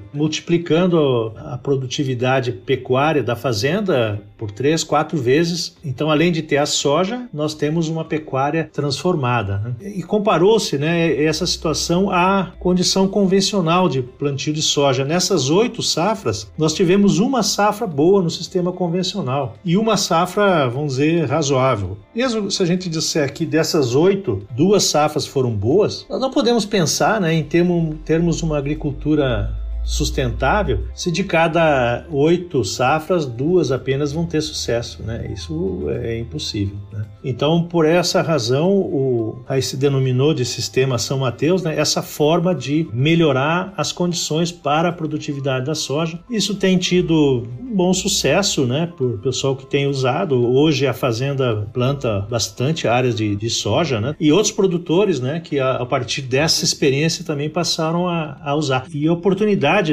multiplicando 0.12 1.32
a 1.36 1.58
produtividade 1.58 2.52
pecuária 2.52 3.22
da 3.22 3.36
fazenda 3.70 4.20
por 4.36 4.50
três, 4.50 4.82
quatro 4.82 5.18
vezes. 5.18 5.76
Então, 5.84 6.10
além 6.10 6.32
de 6.32 6.42
ter 6.42 6.56
a 6.56 6.66
soja, 6.66 7.28
nós 7.32 7.54
temos 7.54 7.88
uma 7.88 8.04
pecuária 8.04 8.68
transformada. 8.72 9.58
Né? 9.58 9.92
E 9.96 10.02
comparou-se 10.02 10.78
né, 10.78 11.22
essa 11.22 11.46
situação 11.46 12.10
à 12.10 12.52
condição 12.58 13.06
convencional 13.06 13.88
de 13.88 14.02
plantio 14.02 14.52
de 14.52 14.62
soja. 14.62 15.04
Nessas 15.04 15.50
oito 15.50 15.82
safras, 15.82 16.50
nós 16.56 16.72
tivemos 16.72 17.18
uma 17.18 17.42
safra 17.42 17.86
boa 17.86 18.22
no 18.22 18.30
sistema 18.30 18.72
convencional 18.72 19.54
e 19.64 19.76
uma 19.76 19.96
safra, 19.96 20.68
vamos 20.68 20.94
dizer, 20.94 21.26
razoável. 21.26 21.98
Mesmo 22.14 22.50
se 22.50 22.62
a 22.62 22.66
gente 22.66 22.88
disser 22.88 23.24
aqui 23.24 23.44
dessas 23.44 23.94
oito, 23.94 24.42
duas 24.56 24.84
safras 24.84 25.26
foram 25.26 25.50
boas, 25.50 26.06
nós 26.08 26.20
não 26.20 26.30
podemos 26.30 26.64
pensar 26.64 27.20
né, 27.20 27.34
em 27.34 27.44
termos, 27.44 27.96
termos 28.04 28.42
uma 28.42 28.56
agricultura 28.56 29.59
sustentável 29.84 30.84
se 30.94 31.10
de 31.10 31.24
cada 31.24 32.04
oito 32.10 32.64
safras, 32.64 33.26
duas 33.26 33.72
apenas 33.72 34.12
vão 34.12 34.26
ter 34.26 34.40
sucesso. 34.40 35.02
Né? 35.02 35.30
Isso 35.34 35.86
é 35.90 36.18
impossível. 36.18 36.76
Né? 36.92 37.04
Então, 37.24 37.64
por 37.64 37.84
essa 37.84 38.22
razão, 38.22 38.70
o, 38.70 39.42
aí 39.48 39.62
se 39.62 39.76
denominou 39.76 40.32
de 40.32 40.44
Sistema 40.44 40.98
São 40.98 41.18
Mateus 41.18 41.62
né, 41.62 41.78
essa 41.78 42.02
forma 42.02 42.54
de 42.54 42.88
melhorar 42.92 43.72
as 43.76 43.92
condições 43.92 44.50
para 44.50 44.88
a 44.88 44.92
produtividade 44.92 45.66
da 45.66 45.74
soja. 45.74 46.18
Isso 46.30 46.54
tem 46.54 46.78
tido 46.78 47.46
bom 47.72 47.92
sucesso 47.92 48.66
né, 48.66 48.90
por 48.96 49.18
pessoal 49.18 49.54
que 49.54 49.66
tem 49.66 49.86
usado. 49.86 50.34
Hoje 50.46 50.86
a 50.86 50.92
fazenda 50.92 51.68
planta 51.72 52.26
bastante 52.28 52.88
áreas 52.88 53.14
de, 53.14 53.36
de 53.36 53.50
soja 53.50 54.00
né, 54.00 54.14
e 54.18 54.32
outros 54.32 54.52
produtores 54.52 55.20
né, 55.20 55.40
que 55.40 55.58
a, 55.58 55.72
a 55.76 55.86
partir 55.86 56.22
dessa 56.22 56.64
experiência 56.64 57.24
também 57.24 57.48
passaram 57.48 58.08
a, 58.08 58.38
a 58.42 58.54
usar. 58.54 58.86
E 58.92 59.08
a 59.08 59.16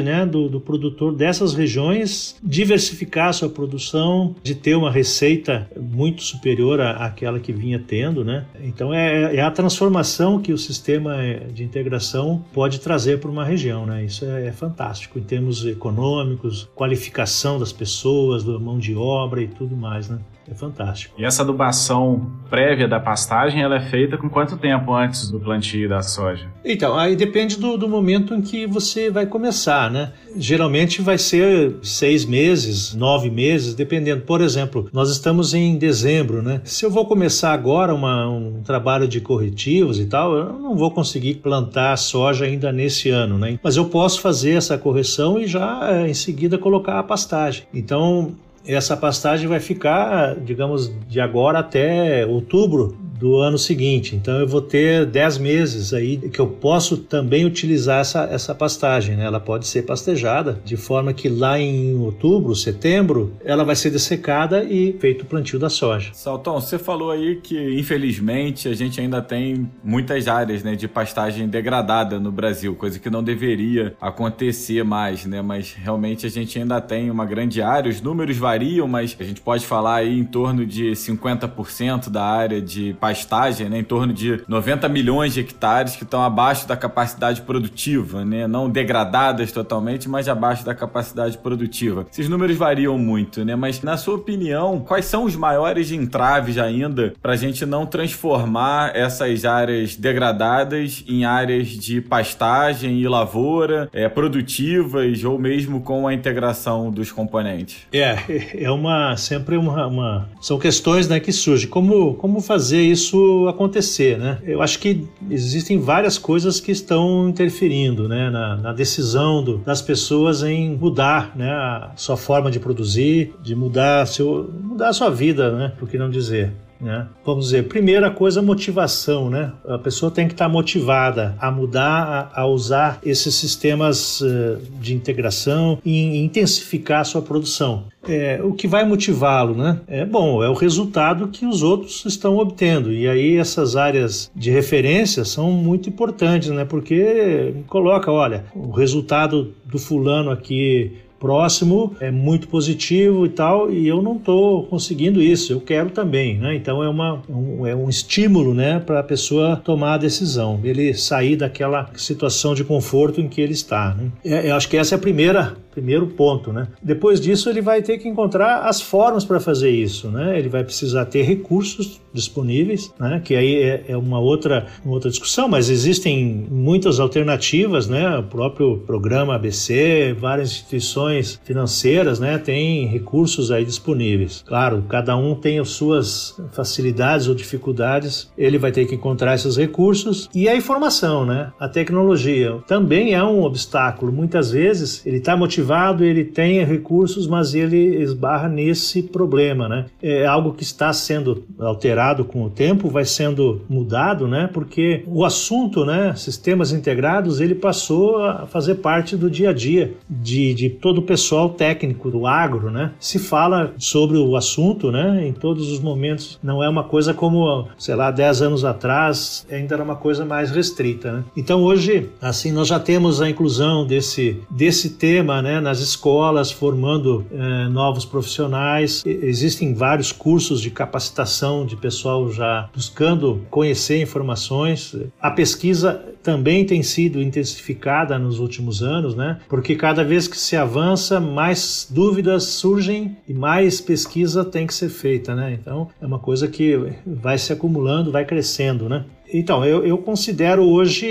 né, 0.02 0.26
do, 0.26 0.48
do 0.48 0.60
produtor 0.60 1.14
dessas 1.14 1.54
regiões 1.54 2.36
diversificar 2.42 3.32
sua 3.32 3.48
produção, 3.48 4.34
de 4.42 4.54
ter 4.54 4.74
uma 4.74 4.90
receita 4.90 5.70
muito 5.78 6.22
superior 6.22 6.80
à, 6.80 7.06
àquela 7.06 7.38
que 7.38 7.52
vinha 7.52 7.78
tendo. 7.78 8.24
Né? 8.24 8.44
Então 8.62 8.92
é, 8.92 9.36
é 9.36 9.40
a 9.40 9.50
transformação 9.50 10.40
que 10.40 10.52
o 10.52 10.58
sistema 10.58 11.16
de 11.52 11.62
integração 11.62 12.44
pode 12.52 12.80
trazer 12.80 13.20
para 13.20 13.30
uma 13.30 13.44
região. 13.44 13.86
Né? 13.86 14.04
Isso 14.04 14.24
é, 14.24 14.46
é 14.46 14.52
fantástico 14.52 15.18
em 15.18 15.22
termos 15.22 15.64
econômicos, 15.64 16.68
qualificação 16.74 17.58
das 17.58 17.72
pessoas, 17.72 18.42
da 18.44 18.58
mão 18.58 18.78
de 18.78 18.94
obra 18.94 19.42
e 19.42 19.48
tudo 19.48 19.76
mais, 19.76 20.08
né? 20.08 20.18
É 20.50 20.54
fantástico. 20.54 21.14
E 21.18 21.24
essa 21.24 21.42
adubação 21.42 22.30
prévia 22.48 22.88
da 22.88 22.98
pastagem, 22.98 23.62
ela 23.62 23.76
é 23.76 23.80
feita 23.80 24.16
com 24.16 24.28
quanto 24.28 24.56
tempo 24.56 24.94
antes 24.94 25.30
do 25.30 25.38
plantio 25.38 25.88
da 25.88 26.02
soja? 26.02 26.48
Então, 26.64 26.96
aí 26.96 27.14
depende 27.14 27.58
do, 27.58 27.76
do 27.76 27.88
momento 27.88 28.34
em 28.34 28.40
que 28.40 28.66
você 28.66 29.10
vai 29.10 29.26
começar, 29.26 29.90
né? 29.90 30.12
Geralmente 30.36 31.02
vai 31.02 31.18
ser 31.18 31.76
seis 31.82 32.24
meses, 32.24 32.94
nove 32.94 33.30
meses, 33.30 33.74
dependendo. 33.74 34.22
Por 34.22 34.40
exemplo, 34.40 34.88
nós 34.92 35.10
estamos 35.10 35.52
em 35.52 35.76
dezembro, 35.76 36.42
né? 36.42 36.62
Se 36.64 36.84
eu 36.84 36.90
vou 36.90 37.04
começar 37.04 37.52
agora 37.52 37.94
uma, 37.94 38.28
um 38.28 38.62
trabalho 38.62 39.06
de 39.06 39.20
corretivos 39.20 40.00
e 40.00 40.06
tal, 40.06 40.34
eu 40.34 40.52
não 40.54 40.76
vou 40.76 40.90
conseguir 40.90 41.34
plantar 41.36 41.96
soja 41.98 42.46
ainda 42.46 42.72
nesse 42.72 43.10
ano, 43.10 43.36
né? 43.36 43.58
Mas 43.62 43.76
eu 43.76 43.84
posso 43.84 44.20
fazer 44.20 44.54
essa 44.54 44.78
correção 44.78 45.38
e 45.38 45.46
já 45.46 45.80
eh, 45.90 46.08
em 46.08 46.14
seguida 46.14 46.56
colocar 46.56 46.98
a 46.98 47.02
pastagem. 47.02 47.64
Então, 47.74 48.34
essa 48.74 48.96
pastagem 48.96 49.48
vai 49.48 49.60
ficar, 49.60 50.36
digamos, 50.36 50.92
de 51.08 51.20
agora 51.20 51.60
até 51.60 52.26
outubro 52.26 52.96
do 53.18 53.36
ano 53.36 53.58
seguinte. 53.58 54.14
Então 54.14 54.38
eu 54.38 54.46
vou 54.46 54.62
ter 54.62 55.04
10 55.04 55.38
meses 55.38 55.92
aí 55.92 56.16
que 56.16 56.38
eu 56.38 56.46
posso 56.46 56.96
também 56.96 57.44
utilizar 57.44 58.00
essa, 58.00 58.24
essa 58.24 58.54
pastagem. 58.54 59.16
Né? 59.16 59.24
Ela 59.24 59.40
pode 59.40 59.66
ser 59.66 59.82
pastejada 59.82 60.60
de 60.64 60.76
forma 60.76 61.12
que 61.12 61.28
lá 61.28 61.58
em 61.58 61.98
outubro, 61.98 62.54
setembro, 62.54 63.32
ela 63.44 63.64
vai 63.64 63.74
ser 63.74 63.90
dessecada 63.90 64.62
e 64.62 64.96
feito 65.00 65.22
o 65.22 65.26
plantio 65.26 65.58
da 65.58 65.68
soja. 65.68 66.10
Salton, 66.12 66.60
você 66.60 66.78
falou 66.78 67.10
aí 67.10 67.36
que 67.36 67.58
infelizmente 67.78 68.68
a 68.68 68.74
gente 68.74 69.00
ainda 69.00 69.20
tem 69.20 69.68
muitas 69.82 70.28
áreas 70.28 70.62
né, 70.62 70.76
de 70.76 70.86
pastagem 70.86 71.48
degradada 71.48 72.20
no 72.20 72.30
Brasil, 72.30 72.74
coisa 72.76 72.98
que 72.98 73.10
não 73.10 73.22
deveria 73.22 73.96
acontecer 74.00 74.84
mais, 74.84 75.26
né? 75.26 75.42
Mas 75.42 75.72
realmente 75.72 76.24
a 76.26 76.30
gente 76.30 76.58
ainda 76.58 76.80
tem 76.80 77.10
uma 77.10 77.24
grande 77.24 77.60
área, 77.60 77.90
os 77.90 78.00
números 78.00 78.36
variam, 78.36 78.86
mas 78.86 79.16
a 79.18 79.24
gente 79.24 79.40
pode 79.40 79.66
falar 79.66 79.96
aí 79.96 80.18
em 80.18 80.24
torno 80.24 80.64
de 80.64 80.92
50% 80.92 82.10
da 82.10 82.22
área 82.22 82.60
de 82.60 82.94
pastagem 82.94 83.07
pastagem, 83.08 83.70
né, 83.70 83.78
em 83.78 83.84
torno 83.84 84.12
de 84.12 84.42
90 84.46 84.86
milhões 84.88 85.32
de 85.32 85.40
hectares 85.40 85.96
que 85.96 86.04
estão 86.04 86.22
abaixo 86.22 86.68
da 86.68 86.76
capacidade 86.76 87.40
produtiva, 87.42 88.24
né, 88.24 88.46
não 88.46 88.68
degradadas 88.68 89.50
totalmente, 89.50 90.08
mas 90.08 90.28
abaixo 90.28 90.64
da 90.64 90.74
capacidade 90.74 91.38
produtiva. 91.38 92.06
Esses 92.12 92.28
números 92.28 92.56
variam 92.56 92.98
muito, 92.98 93.44
né, 93.44 93.56
mas 93.56 93.80
na 93.82 93.96
sua 93.96 94.16
opinião, 94.16 94.80
quais 94.80 95.06
são 95.06 95.24
os 95.24 95.34
maiores 95.34 95.90
entraves 95.90 96.58
ainda 96.58 97.14
para 97.22 97.32
a 97.32 97.36
gente 97.36 97.64
não 97.64 97.86
transformar 97.86 98.94
essas 98.94 99.46
áreas 99.46 99.96
degradadas 99.96 101.02
em 101.08 101.24
áreas 101.24 101.68
de 101.68 102.02
pastagem 102.02 103.00
e 103.00 103.08
lavoura 103.08 103.88
é, 103.92 104.06
produtivas 104.08 105.24
ou 105.24 105.38
mesmo 105.38 105.80
com 105.80 106.06
a 106.06 106.12
integração 106.12 106.90
dos 106.90 107.10
componentes? 107.10 107.78
É, 107.92 108.18
é 108.64 108.70
uma 108.70 109.16
sempre 109.16 109.56
uma, 109.56 109.86
uma 109.86 110.28
são 110.40 110.58
questões 110.58 111.08
né, 111.08 111.18
que 111.18 111.32
surgem. 111.32 111.68
Como, 111.68 112.14
como 112.14 112.40
fazer 112.40 112.82
isso 112.82 112.97
isso 112.98 113.46
acontecer, 113.48 114.18
né? 114.18 114.38
Eu 114.44 114.60
acho 114.60 114.78
que 114.78 115.06
existem 115.30 115.78
várias 115.78 116.18
coisas 116.18 116.60
que 116.60 116.72
estão 116.72 117.28
interferindo, 117.28 118.08
né, 118.08 118.30
na, 118.30 118.56
na 118.56 118.72
decisão 118.72 119.42
do, 119.42 119.58
das 119.58 119.80
pessoas 119.80 120.42
em 120.42 120.76
mudar, 120.76 121.36
né, 121.36 121.50
a 121.50 121.92
sua 121.96 122.16
forma 122.16 122.50
de 122.50 122.60
produzir, 122.60 123.34
de 123.42 123.54
mudar 123.54 124.06
seu, 124.06 124.50
mudar 124.62 124.88
a 124.88 124.92
sua 124.92 125.10
vida, 125.10 125.52
né? 125.52 125.72
Por 125.78 125.88
que 125.88 125.96
não 125.96 126.10
dizer? 126.10 126.52
Né? 126.80 127.06
Vamos 127.24 127.46
dizer, 127.46 127.68
primeira 127.68 128.10
coisa, 128.10 128.40
motivação. 128.40 129.28
Né? 129.28 129.52
A 129.66 129.78
pessoa 129.78 130.10
tem 130.10 130.26
que 130.26 130.34
estar 130.34 130.48
motivada 130.48 131.36
a 131.40 131.50
mudar, 131.50 132.30
a, 132.34 132.42
a 132.42 132.46
usar 132.46 132.98
esses 133.04 133.34
sistemas 133.34 134.20
uh, 134.20 134.58
de 134.80 134.94
integração 134.94 135.78
e 135.84 136.18
intensificar 136.18 137.00
a 137.00 137.04
sua 137.04 137.22
produção. 137.22 137.84
É, 138.06 138.40
o 138.42 138.52
que 138.52 138.66
vai 138.66 138.84
motivá-lo, 138.84 139.54
né? 139.54 139.80
É 139.86 140.04
bom, 140.04 140.42
é 140.42 140.48
o 140.48 140.54
resultado 140.54 141.28
que 141.28 141.44
os 141.44 141.62
outros 141.62 142.04
estão 142.06 142.38
obtendo. 142.38 142.92
E 142.92 143.06
aí 143.06 143.36
essas 143.36 143.76
áreas 143.76 144.30
de 144.34 144.50
referência 144.50 145.24
são 145.24 145.50
muito 145.50 145.88
importantes, 145.88 146.48
né? 146.48 146.64
Porque 146.64 147.54
coloca, 147.66 148.10
olha, 148.10 148.44
o 148.54 148.70
resultado 148.70 149.52
do 149.66 149.78
fulano 149.78 150.30
aqui 150.30 150.92
próximo 151.18 151.94
é 152.00 152.10
muito 152.10 152.48
positivo 152.48 153.26
e 153.26 153.28
tal, 153.28 153.70
e 153.70 153.86
eu 153.86 154.02
não 154.02 154.16
estou 154.16 154.64
conseguindo 154.64 155.20
isso, 155.20 155.52
eu 155.52 155.60
quero 155.60 155.90
também, 155.90 156.38
né? 156.38 156.54
Então 156.54 156.82
é, 156.82 156.88
uma, 156.88 157.22
um, 157.28 157.66
é 157.66 157.74
um 157.74 157.88
estímulo, 157.88 158.54
né, 158.54 158.78
para 158.78 159.00
a 159.00 159.02
pessoa 159.02 159.56
tomar 159.56 159.94
a 159.94 159.98
decisão, 159.98 160.60
ele 160.62 160.94
sair 160.94 161.36
daquela 161.36 161.90
situação 161.94 162.54
de 162.54 162.64
conforto 162.64 163.20
em 163.20 163.28
que 163.28 163.40
ele 163.40 163.52
está. 163.52 163.94
Né? 163.94 164.10
É, 164.24 164.50
eu 164.50 164.54
acho 164.54 164.68
que 164.68 164.76
essa 164.76 164.94
é 164.94 164.96
a 164.96 165.00
primeira 165.00 165.56
primeiro 165.78 166.08
ponto, 166.08 166.52
né? 166.52 166.66
Depois 166.82 167.20
disso 167.20 167.48
ele 167.48 167.60
vai 167.60 167.80
ter 167.82 167.98
que 167.98 168.08
encontrar 168.08 168.62
as 168.62 168.80
formas 168.80 169.24
para 169.24 169.38
fazer 169.38 169.70
isso, 169.70 170.08
né? 170.08 170.36
Ele 170.36 170.48
vai 170.48 170.64
precisar 170.64 171.04
ter 171.04 171.22
recursos 171.22 172.00
disponíveis, 172.12 172.92
né? 172.98 173.20
Que 173.24 173.36
aí 173.36 173.54
é, 173.62 173.84
é, 173.88 173.96
uma 173.96 174.18
outra 174.18 174.66
uma 174.84 174.94
outra 174.94 175.08
discussão, 175.08 175.48
mas 175.48 175.70
existem 175.70 176.46
muitas 176.50 176.98
alternativas, 176.98 177.86
né? 177.86 178.18
O 178.18 178.24
próprio 178.24 178.78
programa 178.78 179.36
ABC, 179.36 180.16
várias 180.18 180.50
instituições 180.50 181.07
financeiras, 181.44 182.20
né, 182.20 182.38
tem 182.38 182.86
recursos 182.86 183.50
aí 183.50 183.64
disponíveis. 183.64 184.44
Claro, 184.46 184.84
cada 184.88 185.16
um 185.16 185.34
tem 185.34 185.58
as 185.58 185.70
suas 185.70 186.40
facilidades 186.52 187.28
ou 187.28 187.34
dificuldades, 187.34 188.30
ele 188.36 188.58
vai 188.58 188.72
ter 188.72 188.86
que 188.86 188.94
encontrar 188.94 189.34
esses 189.34 189.56
recursos 189.56 190.28
e 190.34 190.48
a 190.48 190.56
informação, 190.56 191.24
né, 191.24 191.52
a 191.58 191.68
tecnologia 191.68 192.58
também 192.66 193.14
é 193.14 193.22
um 193.22 193.42
obstáculo. 193.42 194.12
Muitas 194.12 194.50
vezes 194.50 195.04
ele 195.06 195.18
está 195.18 195.36
motivado, 195.36 196.04
ele 196.04 196.24
tem 196.24 196.64
recursos, 196.64 197.26
mas 197.26 197.54
ele 197.54 198.02
esbarra 198.02 198.48
nesse 198.48 199.02
problema, 199.02 199.68
né? 199.68 199.86
É 200.02 200.26
algo 200.26 200.52
que 200.52 200.62
está 200.62 200.92
sendo 200.92 201.44
alterado 201.58 202.24
com 202.24 202.44
o 202.44 202.50
tempo, 202.50 202.88
vai 202.88 203.04
sendo 203.04 203.62
mudado, 203.68 204.26
né? 204.26 204.48
Porque 204.52 205.02
o 205.06 205.24
assunto, 205.24 205.84
né, 205.84 206.14
sistemas 206.16 206.72
integrados, 206.72 207.40
ele 207.40 207.54
passou 207.54 208.22
a 208.22 208.46
fazer 208.46 208.76
parte 208.76 209.16
do 209.16 209.30
dia 209.30 209.50
a 209.50 209.52
dia 209.52 209.94
de, 210.08 210.54
de 210.54 210.70
todo 210.70 210.97
o 210.98 211.02
pessoal 211.02 211.50
técnico 211.50 212.10
do 212.10 212.26
agro, 212.26 212.70
né? 212.70 212.92
Se 212.98 213.18
fala 213.18 213.72
sobre 213.78 214.16
o 214.16 214.36
assunto, 214.36 214.90
né, 214.90 215.26
em 215.26 215.32
todos 215.32 215.70
os 215.70 215.80
momentos. 215.80 216.38
Não 216.42 216.62
é 216.62 216.68
uma 216.68 216.84
coisa 216.84 217.14
como, 217.14 217.68
sei 217.78 217.94
lá, 217.94 218.10
10 218.10 218.42
anos 218.42 218.64
atrás, 218.64 219.46
ainda 219.50 219.74
era 219.74 219.84
uma 219.84 219.96
coisa 219.96 220.24
mais 220.24 220.50
restrita, 220.50 221.12
né? 221.12 221.24
Então 221.36 221.62
hoje, 221.62 222.08
assim, 222.20 222.52
nós 222.52 222.68
já 222.68 222.78
temos 222.78 223.20
a 223.20 223.28
inclusão 223.28 223.86
desse, 223.86 224.40
desse 224.50 224.90
tema, 224.90 225.42
né, 225.42 225.60
nas 225.60 225.80
escolas, 225.80 226.50
formando 226.50 227.24
eh, 227.30 227.68
novos 227.68 228.04
profissionais. 228.04 229.02
E, 229.04 229.10
existem 229.10 229.74
vários 229.74 230.12
cursos 230.12 230.60
de 230.60 230.70
capacitação 230.70 231.64
de 231.64 231.76
pessoal 231.76 232.30
já 232.30 232.68
buscando 232.74 233.42
conhecer 233.50 234.00
informações. 234.00 234.96
A 235.20 235.30
pesquisa 235.30 236.02
também 236.22 236.64
tem 236.64 236.82
sido 236.82 237.22
intensificada 237.22 238.18
nos 238.18 238.38
últimos 238.38 238.82
anos, 238.82 239.14
né? 239.14 239.38
Porque 239.48 239.74
cada 239.74 240.04
vez 240.04 240.28
que 240.28 240.36
se 240.36 240.56
avança, 240.56 240.87
mais 241.20 241.86
dúvidas 241.90 242.44
surgem 242.44 243.16
e 243.28 243.34
mais 243.34 243.80
pesquisa 243.80 244.44
tem 244.44 244.66
que 244.66 244.74
ser 244.74 244.88
feita, 244.88 245.34
né? 245.34 245.52
Então 245.52 245.88
é 246.00 246.06
uma 246.06 246.18
coisa 246.18 246.48
que 246.48 246.92
vai 247.06 247.38
se 247.38 247.52
acumulando, 247.52 248.12
vai 248.12 248.24
crescendo, 248.24 248.88
né? 248.88 249.04
Então, 249.32 249.64
eu, 249.64 249.84
eu 249.84 249.98
considero 249.98 250.64
hoje 250.64 251.06